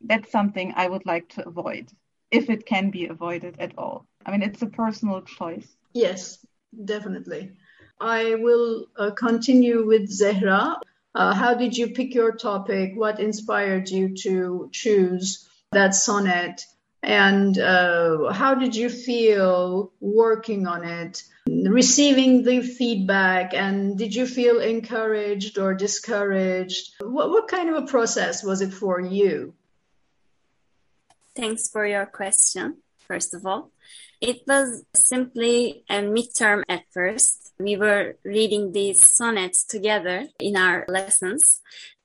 That's 0.00 0.30
something 0.30 0.72
I 0.76 0.88
would 0.88 1.04
like 1.04 1.28
to 1.30 1.48
avoid, 1.48 1.90
if 2.30 2.48
it 2.48 2.66
can 2.66 2.90
be 2.90 3.06
avoided 3.06 3.56
at 3.58 3.76
all. 3.76 4.06
I 4.24 4.30
mean, 4.30 4.42
it's 4.42 4.62
a 4.62 4.66
personal 4.66 5.22
choice. 5.22 5.76
Yes, 5.94 6.46
definitely. 6.84 7.52
I 8.00 8.36
will 8.36 8.86
uh, 8.96 9.10
continue 9.10 9.84
with 9.84 10.08
Zehra. 10.08 10.76
Uh, 11.14 11.34
how 11.34 11.54
did 11.54 11.76
you 11.76 11.88
pick 11.88 12.14
your 12.14 12.32
topic? 12.32 12.92
What 12.94 13.20
inspired 13.20 13.88
you 13.88 14.14
to 14.22 14.68
choose 14.72 15.48
that 15.72 15.94
sonnet? 15.94 16.64
And 17.02 17.58
uh, 17.58 18.32
how 18.32 18.54
did 18.54 18.74
you 18.74 18.88
feel 18.88 19.92
working 20.00 20.66
on 20.66 20.84
it, 20.84 21.22
receiving 21.46 22.42
the 22.42 22.60
feedback? 22.60 23.54
And 23.54 23.96
did 23.96 24.14
you 24.14 24.26
feel 24.26 24.60
encouraged 24.60 25.58
or 25.58 25.74
discouraged? 25.74 26.94
What, 27.00 27.30
what 27.30 27.48
kind 27.48 27.70
of 27.70 27.84
a 27.84 27.86
process 27.86 28.42
was 28.42 28.60
it 28.60 28.72
for 28.72 29.00
you? 29.00 29.54
Thanks 31.36 31.68
for 31.70 31.86
your 31.86 32.04
question, 32.04 32.78
first 33.06 33.32
of 33.32 33.46
all. 33.46 33.70
It 34.20 34.42
was 34.46 34.82
simply 34.96 35.84
a 35.88 36.02
midterm 36.02 36.64
at 36.68 36.82
first. 36.92 37.47
We 37.60 37.76
were 37.76 38.16
reading 38.24 38.72
these 38.72 39.12
sonnets 39.12 39.64
together 39.64 40.28
in 40.40 40.56
our 40.56 40.84
lessons. 40.88 41.60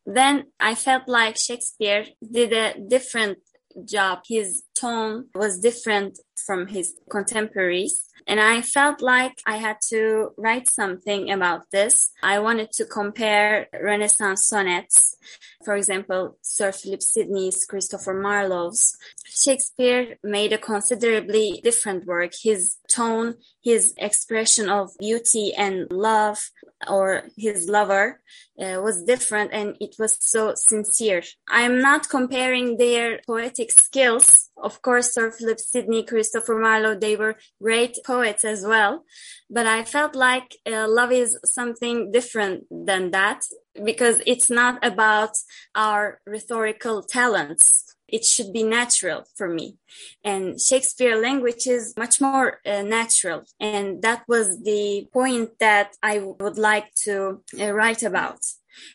Then 0.05 0.45
I 0.59 0.75
felt 0.75 1.07
like 1.07 1.37
Shakespeare 1.37 2.05
did 2.21 2.51
a 2.53 2.79
different 2.79 3.37
job. 3.85 4.19
His 4.27 4.63
tone 4.79 5.29
was 5.35 5.59
different 5.59 6.19
from 6.45 6.67
his 6.67 6.93
contemporaries. 7.09 8.09
And 8.27 8.39
I 8.39 8.61
felt 8.61 9.01
like 9.01 9.41
I 9.45 9.57
had 9.57 9.77
to 9.89 10.29
write 10.37 10.69
something 10.69 11.29
about 11.31 11.71
this. 11.71 12.11
I 12.21 12.39
wanted 12.39 12.71
to 12.73 12.85
compare 12.85 13.67
Renaissance 13.81 14.47
sonnets, 14.47 15.17
for 15.65 15.75
example, 15.75 16.37
Sir 16.41 16.71
Philip 16.71 17.01
Sidney's, 17.01 17.65
Christopher 17.65 18.13
Marlowe's. 18.13 18.97
Shakespeare 19.25 20.17
made 20.23 20.53
a 20.53 20.57
considerably 20.57 21.59
different 21.63 22.05
work. 22.05 22.31
His 22.41 22.77
tone, 22.89 23.35
his 23.61 23.93
expression 23.97 24.69
of 24.69 24.91
beauty 24.99 25.53
and 25.53 25.91
love, 25.91 26.39
or 26.87 27.23
his 27.37 27.67
lover, 27.67 28.21
uh, 28.59 28.79
was 28.81 29.03
different 29.03 29.51
and 29.51 29.75
it 29.79 29.95
was 29.97 30.17
so 30.21 30.53
sincere. 30.55 31.23
I'm 31.47 31.81
not 31.81 32.09
comparing 32.09 32.77
their 32.77 33.19
poetic 33.25 33.71
skills. 33.71 34.51
Of 34.55 34.81
course, 34.81 35.13
Sir 35.13 35.31
Philip 35.31 35.59
Sidney, 35.59 36.03
Christopher 36.03 36.57
Marlowe, 36.59 36.95
they 36.95 37.15
were 37.15 37.37
great 37.61 37.97
poets 38.05 38.45
as 38.45 38.65
well. 38.65 39.03
But 39.49 39.65
I 39.65 39.83
felt 39.83 40.15
like 40.15 40.57
uh, 40.65 40.87
love 40.87 41.11
is 41.11 41.37
something 41.43 42.11
different 42.11 42.65
than 42.69 43.11
that 43.11 43.41
because 43.83 44.21
it's 44.25 44.49
not 44.49 44.85
about 44.85 45.31
our 45.75 46.21
rhetorical 46.25 47.01
talents 47.03 47.93
it 48.13 48.23
should 48.23 48.53
be 48.53 48.61
natural 48.61 49.23
for 49.35 49.49
me. 49.49 49.77
And 50.23 50.61
Shakespeare 50.61 51.19
language 51.19 51.65
is 51.65 51.95
much 51.97 52.21
more 52.21 52.59
uh, 52.63 52.83
natural. 52.83 53.43
And 53.59 54.03
that 54.03 54.23
was 54.27 54.61
the 54.61 55.07
point 55.11 55.57
that 55.59 55.95
I 56.03 56.19
would 56.19 56.59
like 56.59 56.93
to 57.05 57.41
uh, 57.59 57.71
write 57.71 58.03
about. 58.03 58.41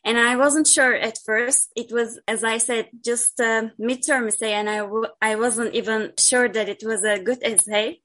And 0.05 0.19
I 0.19 0.37
wasn't 0.37 0.67
sure 0.67 0.95
at 0.95 1.19
first. 1.25 1.71
It 1.77 1.93
was, 1.93 2.21
as 2.27 2.45
I 2.45 2.59
said, 2.59 2.89
just 3.05 3.39
a 3.41 3.73
midterm 3.81 4.29
essay, 4.29 4.53
and 4.53 4.69
I 4.69 4.79
w- 4.79 5.15
I 5.21 5.37
wasn't 5.37 5.75
even 5.75 6.13
sure 6.19 6.49
that 6.49 6.69
it 6.69 6.83
was 6.85 7.05
a 7.05 7.21
good 7.21 7.43
essay. 7.43 8.01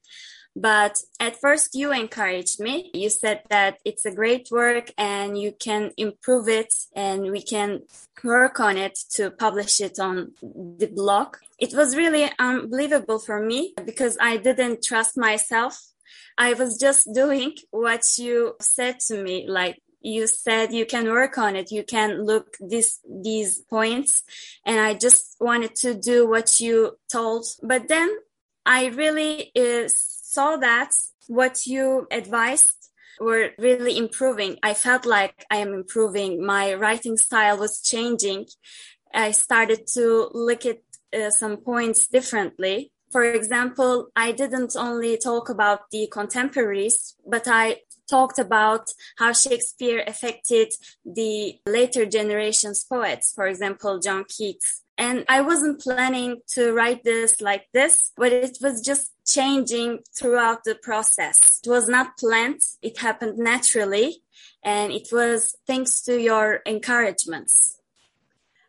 But 0.56 1.00
at 1.20 1.40
first 1.42 1.74
you 1.74 1.92
encouraged 1.92 2.60
me. 2.60 2.92
You 2.94 3.10
said 3.10 3.42
that 3.50 3.80
it's 3.86 4.06
a 4.06 4.14
great 4.14 4.50
work 4.52 4.92
and 4.98 5.38
you 5.38 5.52
can 5.52 5.92
improve 5.98 6.48
it 6.48 6.74
and 6.96 7.32
we 7.32 7.42
can 7.42 7.82
work 8.24 8.60
on 8.60 8.78
it 8.78 9.00
to 9.16 9.32
publish 9.32 9.82
it 9.82 10.00
on 10.00 10.34
the 10.42 10.92
blog. 10.94 11.38
It 11.58 11.74
was 11.74 11.96
really 11.96 12.32
unbelievable 12.38 13.20
for 13.20 13.40
me 13.42 13.74
because 13.84 14.18
I 14.22 14.38
didn't 14.38 14.84
trust 14.84 15.18
myself. 15.18 15.82
I 16.38 16.54
was 16.54 16.80
just 16.80 17.12
doing 17.14 17.56
what 17.72 18.04
you 18.18 18.56
said 18.60 19.00
to 19.08 19.22
me, 19.22 19.46
like 19.48 19.82
you 20.04 20.28
said 20.28 20.74
you 20.74 20.86
can 20.86 21.10
work 21.10 21.38
on 21.38 21.56
it 21.56 21.72
you 21.72 21.84
can 21.84 22.26
look 22.26 22.56
this 22.60 23.00
these 23.24 23.62
points 23.70 24.24
and 24.66 24.80
i 24.80 24.94
just 24.94 25.36
wanted 25.40 25.74
to 25.76 25.94
do 25.96 26.28
what 26.30 26.60
you 26.60 26.98
told 27.12 27.46
but 27.64 27.88
then 27.88 28.10
i 28.66 28.88
really 28.88 29.52
uh, 29.56 29.88
saw 29.88 30.58
that 30.58 30.92
what 31.28 31.66
you 31.66 32.08
advised 32.12 32.84
were 33.20 33.52
really 33.58 33.98
improving. 33.98 34.58
I 34.64 34.74
felt 34.74 35.06
like 35.06 35.46
I 35.52 35.58
am 35.58 35.74
improving. 35.74 36.46
My 36.46 36.74
writing 36.74 37.18
style 37.18 37.58
was 37.58 37.82
changing. 37.82 38.48
I 39.14 39.32
started 39.32 39.88
to 39.94 40.30
look 40.34 40.66
at 40.66 40.80
uh, 41.14 41.30
some 41.30 41.58
points 41.58 42.08
differently. 42.08 42.92
For 43.12 43.24
example, 43.24 44.08
I 44.16 44.32
didn't 44.32 44.76
only 44.76 45.18
talk 45.18 45.50
about 45.50 45.92
the 45.92 46.08
contemporaries, 46.12 47.16
but 47.26 47.48
I 47.48 47.78
talked 48.10 48.40
about 48.40 48.90
how 49.18 49.34
Shakespeare 49.34 50.04
affected 50.06 50.74
the 51.06 51.60
later 51.66 52.06
generations 52.06 52.84
poets, 52.84 53.32
for 53.34 53.48
example, 53.48 54.00
John 54.00 54.26
Keats. 54.28 54.82
And 54.98 55.26
I 55.28 55.42
wasn't 55.42 55.82
planning 55.82 56.42
to 56.50 56.72
write 56.72 57.04
this 57.04 57.42
like 57.42 57.66
this, 57.74 58.12
but 58.16 58.32
it 58.32 58.58
was 58.62 58.82
just 58.82 59.12
changing 59.26 60.00
throughout 60.18 60.64
the 60.64 60.76
process. 60.76 61.60
It 61.66 61.70
was 61.70 61.88
not 61.88 62.18
planned. 62.18 62.62
It 62.82 63.00
happened 63.00 63.38
naturally. 63.38 64.22
And 64.64 64.92
it 64.92 65.08
was 65.12 65.56
thanks 65.66 66.02
to 66.04 66.22
your 66.22 66.62
encouragements. 66.66 67.80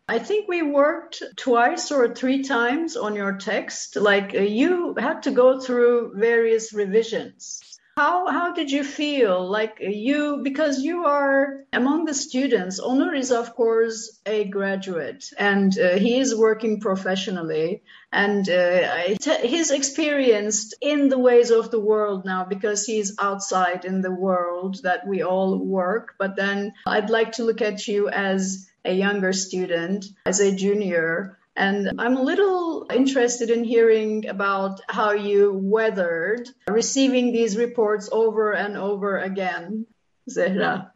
I 0.06 0.18
think 0.18 0.48
we 0.48 0.60
worked 0.60 1.22
twice 1.36 1.90
or 1.90 2.14
three 2.14 2.42
times 2.42 2.96
on 2.96 3.14
your 3.14 3.36
text. 3.36 3.96
Like 3.96 4.34
uh, 4.34 4.40
you 4.40 4.94
had 4.98 5.22
to 5.22 5.30
go 5.30 5.60
through 5.60 6.12
various 6.16 6.74
revisions. 6.74 7.60
How 7.96 8.26
how 8.26 8.52
did 8.52 8.72
you 8.72 8.82
feel? 8.82 9.48
Like 9.48 9.78
you 9.80 10.40
because 10.42 10.82
you 10.82 11.04
are 11.04 11.64
among 11.72 12.06
the 12.06 12.14
students. 12.14 12.80
Onur 12.80 13.16
is 13.16 13.30
of 13.30 13.54
course 13.54 14.18
a 14.26 14.44
graduate 14.44 15.32
and 15.38 15.78
uh, 15.78 15.96
he 15.96 16.18
is 16.18 16.34
working 16.34 16.80
professionally 16.80 17.82
and 18.12 18.48
uh, 18.48 19.14
he's 19.42 19.70
experienced 19.70 20.74
in 20.80 21.08
the 21.08 21.18
ways 21.18 21.50
of 21.50 21.70
the 21.70 21.80
world 21.80 22.24
now 22.24 22.44
because 22.44 22.84
he's 22.84 23.16
outside 23.20 23.84
in 23.84 24.00
the 24.02 24.14
world 24.26 24.82
that 24.82 25.06
we 25.06 25.22
all 25.22 25.58
work. 25.58 26.14
But 26.18 26.34
then 26.34 26.72
I'd 26.86 27.10
like 27.10 27.32
to 27.32 27.44
look 27.44 27.62
at 27.62 27.86
you 27.86 28.08
as 28.08 28.68
a 28.84 28.92
younger 28.92 29.32
student, 29.32 30.04
as 30.26 30.40
a 30.40 30.54
junior. 30.54 31.38
And 31.56 32.00
I'm 32.00 32.16
a 32.16 32.22
little 32.22 32.86
interested 32.92 33.50
in 33.50 33.62
hearing 33.62 34.26
about 34.26 34.80
how 34.88 35.12
you 35.12 35.52
weathered 35.52 36.48
receiving 36.68 37.32
these 37.32 37.56
reports 37.56 38.08
over 38.10 38.52
and 38.52 38.76
over 38.76 39.18
again, 39.18 39.86
Zehra. 40.28 40.90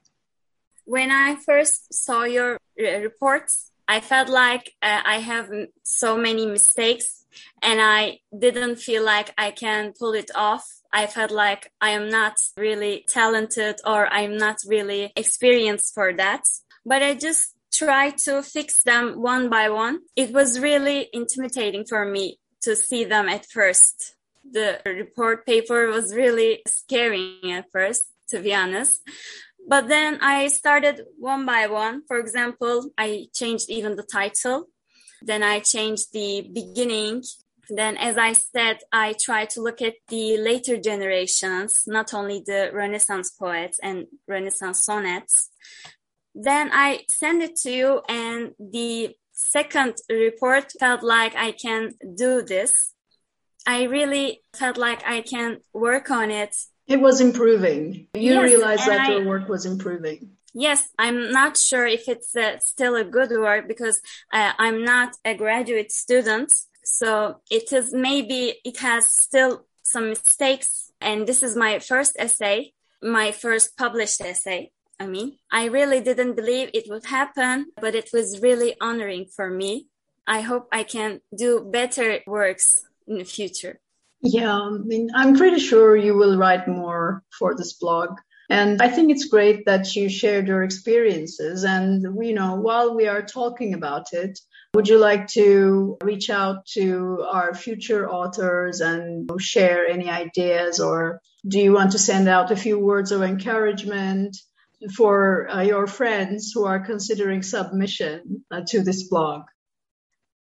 When 0.85 1.11
I 1.13 1.37
first 1.37 1.95
saw 1.95 2.25
your 2.25 2.59
uh, 2.81 2.99
reports, 3.01 3.71
I 3.87 4.01
felt 4.01 4.29
like 4.29 4.75
uh, 4.83 5.01
I 5.05 5.19
have 5.19 5.51
so 5.83 6.17
many 6.19 6.47
mistakes 6.47 7.25
and 7.63 7.81
I 7.81 8.21
didn't 8.37 8.77
feel 8.77 9.05
like 9.05 9.33
I 9.39 9.51
can 9.51 9.93
pull 9.99 10.13
it 10.13 10.31
off. 10.35 10.67
I 10.93 11.07
felt 11.07 11.31
like 11.31 11.71
I 11.81 11.91
am 11.91 12.09
not 12.09 12.35
really 12.57 13.05
talented 13.07 13.77
or 13.87 14.07
I'm 14.13 14.37
not 14.37 14.57
really 14.67 15.13
experienced 15.15 15.95
for 15.95 16.13
that. 16.15 16.43
But 16.85 17.03
I 17.03 17.15
just 17.15 17.55
try 17.79 18.11
to 18.11 18.43
fix 18.43 18.83
them 18.85 19.23
one 19.23 19.49
by 19.49 19.69
one. 19.71 20.01
It 20.17 20.33
was 20.33 20.61
really 20.61 21.09
intimidating 21.13 21.85
for 21.85 22.05
me 22.05 22.39
to 22.63 22.75
see 22.75 23.05
them 23.05 23.29
at 23.29 23.47
first. 23.47 24.15
The 24.51 24.81
report 24.85 25.47
paper 25.47 25.89
was 25.89 26.15
really 26.15 26.63
scary 26.67 27.39
at 27.53 27.67
first, 27.71 28.03
to 28.31 28.41
be 28.41 28.55
honest. 28.55 29.03
But 29.69 29.89
then 29.89 30.19
I 30.23 30.49
started 30.49 31.03
one 31.19 31.45
by 31.45 31.67
one. 31.67 32.03
For 32.09 32.19
example, 32.19 32.91
I 32.97 33.27
changed 33.35 33.67
even 33.69 33.97
the 33.97 34.09
title. 34.11 34.69
Then 35.21 35.43
I 35.43 35.61
changed 35.61 36.13
the 36.13 36.49
beginning. 36.53 37.23
Then, 37.69 37.99
as 37.99 38.17
I 38.17 38.33
said, 38.33 38.79
I 38.91 39.15
try 39.23 39.45
to 39.53 39.61
look 39.61 39.83
at 39.83 39.97
the 40.09 40.39
later 40.39 40.79
generations, 40.79 41.83
not 41.87 42.15
only 42.15 42.43
the 42.47 42.71
Renaissance 42.73 43.31
poets 43.31 43.79
and 43.83 44.07
Renaissance 44.27 44.85
sonnets, 44.85 45.51
then 46.41 46.71
I 46.73 47.01
send 47.09 47.43
it 47.43 47.57
to 47.63 47.71
you 47.71 48.01
and 48.09 48.53
the 48.61 49.17
second 49.33 49.97
report 50.09 50.73
felt 50.79 51.03
like 51.03 51.35
I 51.35 51.51
can 51.51 51.95
do 52.17 52.43
this. 52.43 52.95
I 53.67 53.85
really 53.85 54.43
felt 54.55 54.77
like 54.79 55.03
I 55.05 55.21
can 55.23 55.59
work 55.75 56.11
on 56.13 56.31
it. 56.31 56.55
It 56.87 57.01
was 57.01 57.21
improving. 57.21 58.07
You 58.15 58.35
yes, 58.35 58.45
realized 58.45 58.87
that 58.87 59.01
I, 59.01 59.13
your 59.13 59.25
work 59.27 59.49
was 59.49 59.67
improving. 59.67 60.31
Yes, 60.55 60.89
I'm 60.97 61.33
not 61.33 61.57
sure 61.57 61.87
if 61.87 62.09
it's 62.09 62.35
uh, 62.37 62.59
still 62.61 62.95
a 62.95 63.05
good 63.05 63.31
work 63.31 63.67
because 63.67 64.01
uh, 64.33 64.53
I'm 64.59 64.85
not 64.85 65.17
a 65.25 65.35
graduate 65.35 65.91
student. 65.91 66.53
So 66.85 67.41
it 67.51 67.73
is 67.73 67.93
maybe 67.93 68.55
it 68.65 68.79
has 68.79 69.11
still 69.11 69.67
some 69.83 70.11
mistakes. 70.11 70.93
And 71.01 71.27
this 71.27 71.43
is 71.43 71.57
my 71.57 71.81
first 71.81 72.17
essay, 72.19 72.73
my 73.03 73.33
first 73.33 73.77
published 73.77 74.21
essay. 74.21 74.71
I 75.01 75.07
mean, 75.07 75.39
I 75.53 75.67
really 75.67 76.01
didn't 76.01 76.35
believe 76.35 76.71
it 76.75 76.87
would 76.89 77.07
happen, 77.07 77.67
but 77.81 77.95
it 77.95 78.11
was 78.13 78.41
really 78.41 78.75
honoring 78.81 79.27
for 79.27 79.49
me. 79.49 79.87
I 80.27 80.41
hope 80.41 80.69
I 80.73 80.83
can 80.83 81.21
do 81.37 81.65
better 81.65 82.21
works 82.27 82.85
in 83.07 83.19
the 83.19 83.25
future. 83.25 83.81
Yeah, 84.21 84.53
I 84.53 84.71
mean, 84.71 85.09
I'm 85.15 85.37
pretty 85.37 85.61
sure 85.61 85.97
you 85.97 86.17
will 86.17 86.37
write 86.37 86.67
more 86.67 87.23
for 87.39 87.57
this 87.57 87.75
blog. 87.75 88.11
And 88.51 88.81
I 88.83 88.89
think 88.89 89.11
it's 89.11 89.27
great 89.27 89.67
that 89.67 89.95
you 89.95 90.09
shared 90.09 90.49
your 90.49 90.63
experiences. 90.63 91.65
And, 91.65 92.03
you 92.21 92.35
know, 92.35 92.57
while 92.57 92.97
we 92.97 93.07
are 93.07 93.23
talking 93.23 93.75
about 93.75 94.13
it, 94.13 94.39
would 94.75 94.89
you 94.89 94.99
like 94.99 95.29
to 95.29 95.97
reach 96.03 96.31
out 96.31 96.67
to 96.75 97.25
our 97.31 97.55
future 97.55 98.11
authors 98.11 98.81
and 98.81 99.31
share 99.39 99.87
any 99.87 100.11
ideas? 100.11 100.81
Or 100.81 101.21
do 101.47 101.61
you 101.61 101.73
want 101.73 101.93
to 101.93 101.99
send 101.99 102.29
out 102.29 102.51
a 102.51 102.57
few 102.57 102.79
words 102.79 103.13
of 103.13 103.23
encouragement? 103.23 104.37
For 104.95 105.49
uh, 105.51 105.63
your 105.63 105.87
friends 105.87 106.53
who 106.53 106.65
are 106.65 106.81
considering 106.81 107.43
submission 107.43 108.45
uh, 108.51 108.63
to 108.69 108.83
this 108.83 109.09
blog? 109.09 109.43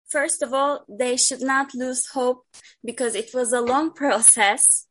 First 0.10 0.42
of 0.42 0.54
all, 0.54 0.84
they 0.90 1.16
should 1.16 1.42
not 1.42 1.74
lose 1.74 2.08
hope 2.08 2.46
because 2.84 3.16
it 3.16 3.34
was 3.34 3.54
a 3.54 3.62
long 3.62 3.92
process. 4.04 4.88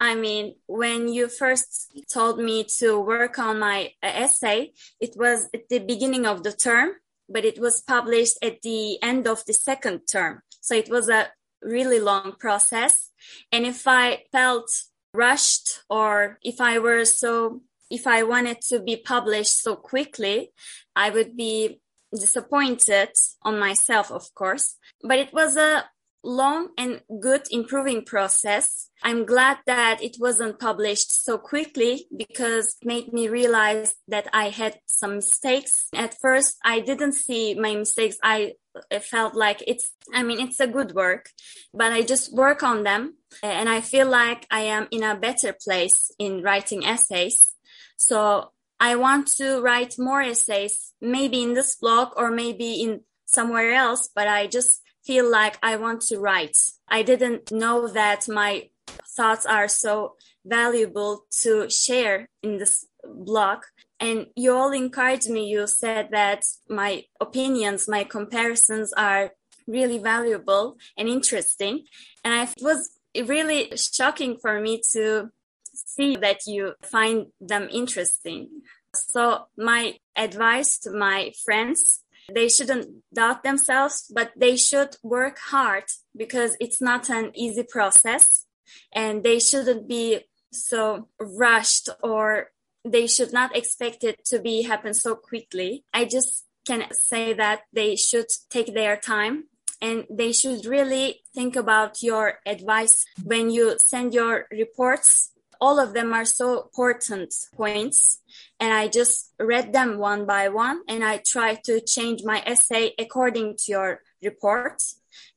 I 0.00 0.14
mean, 0.16 0.56
when 0.66 1.08
you 1.08 1.28
first 1.28 1.92
told 2.12 2.38
me 2.38 2.66
to 2.78 3.00
work 3.00 3.38
on 3.38 3.60
my 3.60 3.92
uh, 4.02 4.08
essay, 4.08 4.72
it 5.00 5.14
was 5.16 5.48
at 5.54 5.68
the 5.68 5.78
beginning 5.78 6.26
of 6.26 6.42
the 6.42 6.52
term, 6.52 6.90
but 7.28 7.44
it 7.44 7.60
was 7.60 7.82
published 7.82 8.38
at 8.42 8.60
the 8.62 9.02
end 9.02 9.28
of 9.28 9.44
the 9.46 9.54
second 9.54 10.00
term. 10.10 10.42
So 10.60 10.74
it 10.74 10.90
was 10.90 11.08
a 11.08 11.28
really 11.62 12.00
long 12.00 12.34
process. 12.38 13.10
And 13.52 13.64
if 13.64 13.86
I 13.86 14.24
felt 14.32 14.68
rushed 15.14 15.82
or 15.88 16.38
if 16.42 16.60
I 16.60 16.78
were 16.78 17.04
so 17.04 17.62
if 17.90 18.06
I 18.06 18.22
wanted 18.22 18.60
to 18.68 18.80
be 18.80 18.96
published 18.96 19.62
so 19.62 19.76
quickly, 19.76 20.50
I 20.94 21.10
would 21.10 21.36
be 21.36 21.80
disappointed 22.12 23.10
on 23.42 23.58
myself, 23.58 24.10
of 24.10 24.34
course. 24.34 24.76
But 25.02 25.18
it 25.18 25.32
was 25.32 25.56
a 25.56 25.84
long 26.22 26.68
and 26.76 27.00
good 27.20 27.42
improving 27.50 28.04
process. 28.04 28.90
I'm 29.02 29.24
glad 29.24 29.58
that 29.66 30.02
it 30.02 30.16
wasn't 30.18 30.58
published 30.58 31.24
so 31.24 31.38
quickly 31.38 32.06
because 32.16 32.76
it 32.80 32.86
made 32.86 33.12
me 33.12 33.28
realize 33.28 33.94
that 34.08 34.26
I 34.32 34.48
had 34.48 34.80
some 34.86 35.16
mistakes. 35.16 35.86
At 35.94 36.16
first, 36.20 36.56
I 36.64 36.80
didn't 36.80 37.12
see 37.12 37.54
my 37.54 37.76
mistakes. 37.76 38.16
I 38.22 38.54
felt 39.00 39.34
like 39.34 39.62
it's, 39.66 39.92
I 40.12 40.22
mean, 40.24 40.40
it's 40.40 40.58
a 40.58 40.66
good 40.66 40.92
work, 40.92 41.30
but 41.72 41.92
I 41.92 42.02
just 42.02 42.34
work 42.34 42.62
on 42.62 42.82
them. 42.82 43.16
And 43.42 43.68
I 43.68 43.80
feel 43.80 44.08
like 44.08 44.46
I 44.50 44.62
am 44.62 44.88
in 44.90 45.02
a 45.04 45.16
better 45.16 45.54
place 45.64 46.10
in 46.18 46.42
writing 46.42 46.84
essays. 46.84 47.55
So 47.96 48.52
I 48.78 48.96
want 48.96 49.28
to 49.38 49.60
write 49.60 49.98
more 49.98 50.22
essays, 50.22 50.92
maybe 51.00 51.42
in 51.42 51.54
this 51.54 51.76
blog 51.76 52.12
or 52.16 52.30
maybe 52.30 52.82
in 52.82 53.00
somewhere 53.24 53.72
else, 53.72 54.08
but 54.14 54.28
I 54.28 54.46
just 54.46 54.82
feel 55.04 55.30
like 55.30 55.58
I 55.62 55.76
want 55.76 56.02
to 56.02 56.18
write. 56.18 56.56
I 56.88 57.02
didn't 57.02 57.52
know 57.52 57.88
that 57.88 58.28
my 58.28 58.68
thoughts 59.16 59.46
are 59.46 59.68
so 59.68 60.16
valuable 60.44 61.26
to 61.42 61.68
share 61.70 62.28
in 62.42 62.58
this 62.58 62.86
blog. 63.04 63.62
And 63.98 64.26
you 64.36 64.52
all 64.52 64.72
encouraged 64.72 65.30
me. 65.30 65.48
You 65.48 65.66
said 65.66 66.08
that 66.12 66.42
my 66.68 67.04
opinions, 67.20 67.88
my 67.88 68.04
comparisons 68.04 68.92
are 68.92 69.32
really 69.66 69.98
valuable 69.98 70.76
and 70.96 71.08
interesting. 71.08 71.84
And 72.24 72.34
I, 72.34 72.42
it 72.44 72.62
was 72.62 72.90
really 73.26 73.72
shocking 73.76 74.36
for 74.36 74.60
me 74.60 74.82
to 74.92 75.30
see 75.76 76.16
that 76.16 76.46
you 76.46 76.74
find 76.82 77.26
them 77.40 77.68
interesting. 77.70 78.48
So 78.94 79.46
my 79.56 79.98
advice 80.16 80.78
to 80.80 80.90
my 80.90 81.32
friends, 81.44 82.02
they 82.32 82.48
shouldn't 82.48 82.88
doubt 83.14 83.42
themselves, 83.42 84.10
but 84.12 84.32
they 84.36 84.56
should 84.56 84.96
work 85.02 85.38
hard 85.38 85.84
because 86.16 86.56
it's 86.60 86.80
not 86.80 87.08
an 87.10 87.30
easy 87.34 87.62
process 87.62 88.46
and 88.92 89.22
they 89.22 89.38
shouldn't 89.38 89.88
be 89.88 90.20
so 90.52 91.08
rushed 91.20 91.88
or 92.02 92.50
they 92.84 93.06
should 93.06 93.32
not 93.32 93.54
expect 93.56 94.04
it 94.04 94.24
to 94.26 94.40
be 94.40 94.62
happen 94.62 94.94
so 94.94 95.14
quickly. 95.14 95.84
I 95.92 96.04
just 96.04 96.44
can 96.66 96.84
say 96.92 97.32
that 97.34 97.62
they 97.72 97.96
should 97.96 98.26
take 98.50 98.74
their 98.74 98.96
time 98.96 99.44
and 99.80 100.04
they 100.10 100.32
should 100.32 100.64
really 100.66 101.20
think 101.34 101.54
about 101.56 102.02
your 102.02 102.40
advice 102.46 103.04
when 103.22 103.50
you 103.50 103.78
send 103.78 104.14
your 104.14 104.46
reports 104.50 105.32
all 105.60 105.78
of 105.78 105.94
them 105.94 106.12
are 106.12 106.24
so 106.24 106.62
important 106.62 107.34
points 107.54 108.20
and 108.60 108.72
I 108.72 108.88
just 108.88 109.32
read 109.38 109.72
them 109.72 109.98
one 109.98 110.26
by 110.26 110.48
one 110.48 110.82
and 110.88 111.04
I 111.04 111.22
tried 111.26 111.64
to 111.64 111.80
change 111.80 112.22
my 112.24 112.42
essay 112.46 112.94
according 112.98 113.56
to 113.58 113.72
your 113.72 114.00
report. 114.22 114.82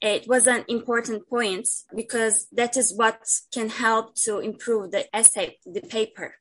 It 0.01 0.27
was 0.27 0.47
an 0.47 0.65
important 0.67 1.27
point 1.29 1.67
because 1.95 2.47
that 2.51 2.77
is 2.77 2.93
what 2.95 3.21
can 3.53 3.69
help 3.69 4.15
to 4.25 4.39
improve 4.39 4.91
the 4.91 5.13
essay, 5.15 5.57
the 5.65 5.81
paper. 5.81 6.35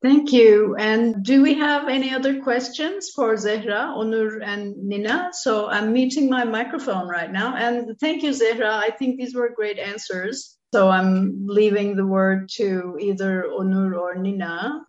Thank 0.00 0.32
you. 0.32 0.76
And 0.76 1.24
do 1.24 1.42
we 1.42 1.54
have 1.54 1.88
any 1.88 2.14
other 2.14 2.40
questions 2.40 3.10
for 3.10 3.34
Zehra, 3.34 3.96
Onur, 3.96 4.40
and 4.44 4.76
Nina? 4.76 5.30
So 5.32 5.68
I'm 5.68 5.92
muting 5.92 6.30
my 6.30 6.44
microphone 6.44 7.08
right 7.08 7.32
now. 7.32 7.56
And 7.56 7.98
thank 7.98 8.22
you, 8.22 8.30
Zehra. 8.30 8.70
I 8.70 8.90
think 8.90 9.18
these 9.18 9.34
were 9.34 9.48
great 9.48 9.80
answers. 9.80 10.57
So 10.74 10.88
I'm 10.88 11.46
leaving 11.46 11.96
the 11.96 12.06
word 12.06 12.50
to 12.56 12.98
either 13.00 13.46
Onur 13.50 13.98
or 13.98 14.14
Nina. 14.16 14.84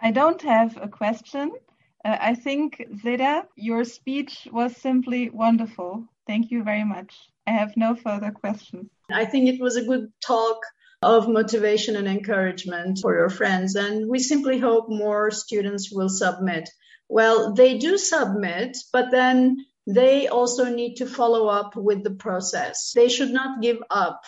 I 0.00 0.10
don't 0.12 0.40
have 0.42 0.78
a 0.80 0.88
question, 0.88 1.52
Uh, 2.06 2.16
I 2.20 2.34
think, 2.34 2.86
Zehra, 3.02 3.46
your 3.56 3.84
speech 3.84 4.46
was 4.52 4.76
simply 4.76 5.28
wonderful. 5.30 6.06
Thank 6.26 6.50
you 6.52 6.62
very 6.62 6.84
much. 6.84 7.12
I 7.46 7.50
have 7.50 7.76
no 7.76 7.96
further 7.96 8.30
questions. 8.30 8.88
I 9.10 9.24
think 9.24 9.48
it 9.48 9.60
was 9.60 9.76
a 9.76 9.84
good 9.84 10.12
talk 10.24 10.58
of 11.02 11.28
motivation 11.28 11.96
and 11.96 12.08
encouragement 12.08 13.00
for 13.02 13.12
your 13.18 13.28
friends. 13.28 13.74
And 13.74 14.08
we 14.08 14.20
simply 14.20 14.58
hope 14.58 14.86
more 14.88 15.30
students 15.30 15.90
will 15.92 16.08
submit. 16.08 16.68
Well, 17.08 17.54
they 17.54 17.78
do 17.78 17.98
submit, 17.98 18.76
but 18.92 19.10
then 19.10 19.66
they 19.86 20.28
also 20.28 20.64
need 20.80 20.96
to 20.96 21.06
follow 21.06 21.48
up 21.48 21.76
with 21.76 22.02
the 22.04 22.14
process. 22.14 22.92
They 22.94 23.08
should 23.08 23.30
not 23.30 23.60
give 23.62 23.80
up. 23.90 24.20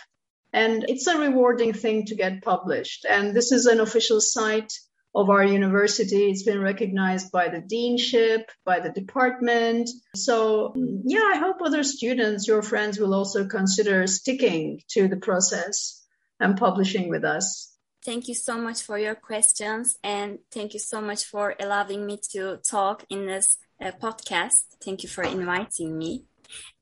And 0.52 0.84
it's 0.88 1.06
a 1.06 1.18
rewarding 1.18 1.72
thing 1.72 2.06
to 2.06 2.14
get 2.14 2.42
published. 2.42 3.04
And 3.04 3.34
this 3.34 3.52
is 3.52 3.66
an 3.66 3.80
official 3.80 4.20
site 4.20 4.72
of 5.14 5.30
our 5.30 5.44
university. 5.44 6.30
It's 6.30 6.42
been 6.42 6.60
recognized 6.60 7.32
by 7.32 7.48
the 7.48 7.60
deanship, 7.60 8.44
by 8.64 8.80
the 8.80 8.90
department. 8.90 9.90
So, 10.14 10.74
yeah, 11.04 11.30
I 11.34 11.38
hope 11.38 11.56
other 11.60 11.82
students, 11.82 12.46
your 12.46 12.62
friends, 12.62 12.98
will 12.98 13.14
also 13.14 13.46
consider 13.46 14.06
sticking 14.06 14.82
to 14.90 15.08
the 15.08 15.16
process 15.16 16.04
and 16.40 16.56
publishing 16.56 17.08
with 17.08 17.24
us. 17.24 17.74
Thank 18.04 18.28
you 18.28 18.34
so 18.34 18.56
much 18.58 18.82
for 18.82 18.96
your 18.96 19.16
questions 19.16 19.98
and 20.04 20.38
thank 20.52 20.72
you 20.72 20.80
so 20.80 21.00
much 21.00 21.24
for 21.24 21.54
allowing 21.60 22.06
me 22.06 22.20
to 22.32 22.58
talk 22.58 23.04
in 23.10 23.26
this 23.26 23.58
uh, 23.82 23.90
podcast. 24.00 24.62
Thank 24.82 25.02
you 25.02 25.08
for 25.08 25.24
inviting 25.24 25.98
me. 25.98 26.24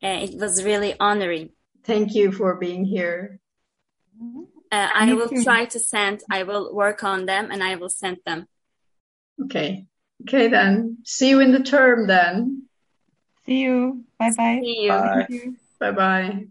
Uh, 0.02 0.20
it 0.22 0.38
was 0.38 0.62
really 0.62 0.94
honoring. 1.00 1.50
Thank 1.84 2.14
you 2.14 2.32
for 2.32 2.56
being 2.56 2.84
here. 2.84 3.40
Uh, 4.72 4.88
I 4.94 5.14
will 5.14 5.30
try 5.42 5.66
to 5.66 5.78
send, 5.78 6.22
I 6.30 6.42
will 6.42 6.74
work 6.74 7.04
on 7.04 7.26
them 7.26 7.50
and 7.50 7.62
I 7.62 7.76
will 7.76 7.88
send 7.88 8.18
them. 8.26 8.46
Okay. 9.44 9.86
Okay, 10.22 10.48
then. 10.48 10.98
See 11.04 11.28
you 11.28 11.40
in 11.40 11.52
the 11.52 11.62
term 11.62 12.06
then. 12.06 12.62
See 13.44 13.60
you. 13.60 14.04
Bye 14.18 14.32
bye. 14.36 14.60
See 14.62 14.82
you. 14.82 15.56
Bye 15.78 15.90
bye. 15.90 15.92
bye. 15.92 16.46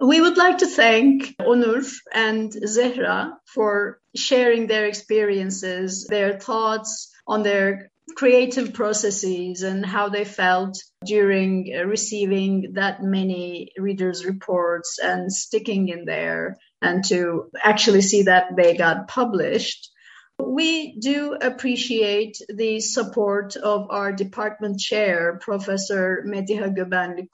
We 0.00 0.20
would 0.20 0.36
like 0.36 0.58
to 0.58 0.66
thank 0.66 1.36
Onur 1.38 1.90
and 2.12 2.50
Zehra 2.52 3.36
for 3.46 4.00
sharing 4.14 4.66
their 4.66 4.86
experiences, 4.86 6.06
their 6.06 6.38
thoughts 6.38 7.12
on 7.26 7.42
their 7.42 7.90
creative 8.16 8.72
processes 8.72 9.62
and 9.62 9.84
how 9.84 10.08
they 10.08 10.24
felt 10.24 10.76
during 11.04 11.70
receiving 11.86 12.72
that 12.74 13.02
many 13.02 13.70
readers' 13.78 14.24
reports 14.24 14.98
and 15.02 15.32
sticking 15.32 15.88
in 15.88 16.04
there 16.04 16.56
and 16.80 17.04
to 17.04 17.50
actually 17.62 18.02
see 18.02 18.22
that 18.22 18.56
they 18.56 18.76
got 18.76 19.08
published. 19.08 19.90
We 20.38 20.98
do 20.98 21.34
appreciate 21.40 22.38
the 22.48 22.80
support 22.80 23.56
of 23.56 23.86
our 23.90 24.12
department 24.12 24.80
chair, 24.80 25.38
Professor 25.40 26.24
Mediha 26.26 26.74
Göbenli 26.76 27.28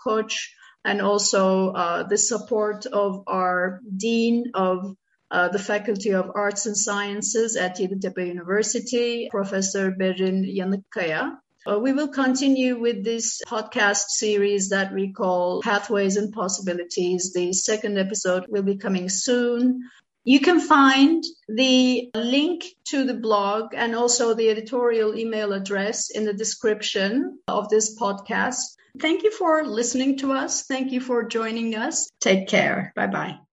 and 0.85 1.01
also 1.01 1.71
uh, 1.71 2.03
the 2.05 2.17
support 2.17 2.87
of 2.87 3.25
our 3.27 3.81
Dean 3.97 4.45
of 4.55 4.97
uh, 5.31 5.49
the 5.49 5.59
Faculty 5.59 6.13
of 6.15 6.31
Arts 6.35 6.67
and 6.67 6.77
Sciences 6.77 7.57
at 7.57 7.79
Yeditepe 7.79 8.27
University, 8.27 9.29
Professor 9.31 9.91
Berin 9.91 10.45
Yanıkkaya. 10.45 11.37
Uh, 11.67 11.79
we 11.79 11.93
will 11.93 12.09
continue 12.09 12.81
with 12.81 13.05
this 13.05 13.43
podcast 13.47 14.09
series 14.09 14.71
that 14.71 14.95
we 14.95 15.13
call 15.13 15.61
Pathways 15.61 16.17
and 16.17 16.33
Possibilities. 16.33 17.33
The 17.35 17.53
second 17.53 17.99
episode 17.99 18.47
will 18.49 18.63
be 18.63 18.77
coming 18.77 19.11
soon. 19.11 19.83
You 20.25 20.41
can 20.41 20.61
find 20.61 21.23
the 21.49 22.11
link 22.15 22.65
to 22.89 23.05
the 23.05 23.15
blog 23.15 23.75
and 23.75 23.95
also 23.95 24.35
the 24.35 24.49
editorial 24.51 25.19
email 25.19 25.53
address 25.53 26.11
in 26.11 26.25
the 26.25 26.35
description 26.35 27.39
of 27.47 27.69
this 27.69 27.99
podcast. 27.99 28.77
Thank 28.99 29.23
you 29.23 29.31
for 29.31 29.65
listening 29.65 30.19
to 30.19 30.33
us. 30.33 30.65
Thank 30.65 30.93
you 30.93 31.01
for 31.01 31.25
joining 31.25 31.75
us. 31.75 32.11
Take 32.21 32.49
care. 32.49 32.93
Bye 32.97 33.07
bye. 33.07 33.50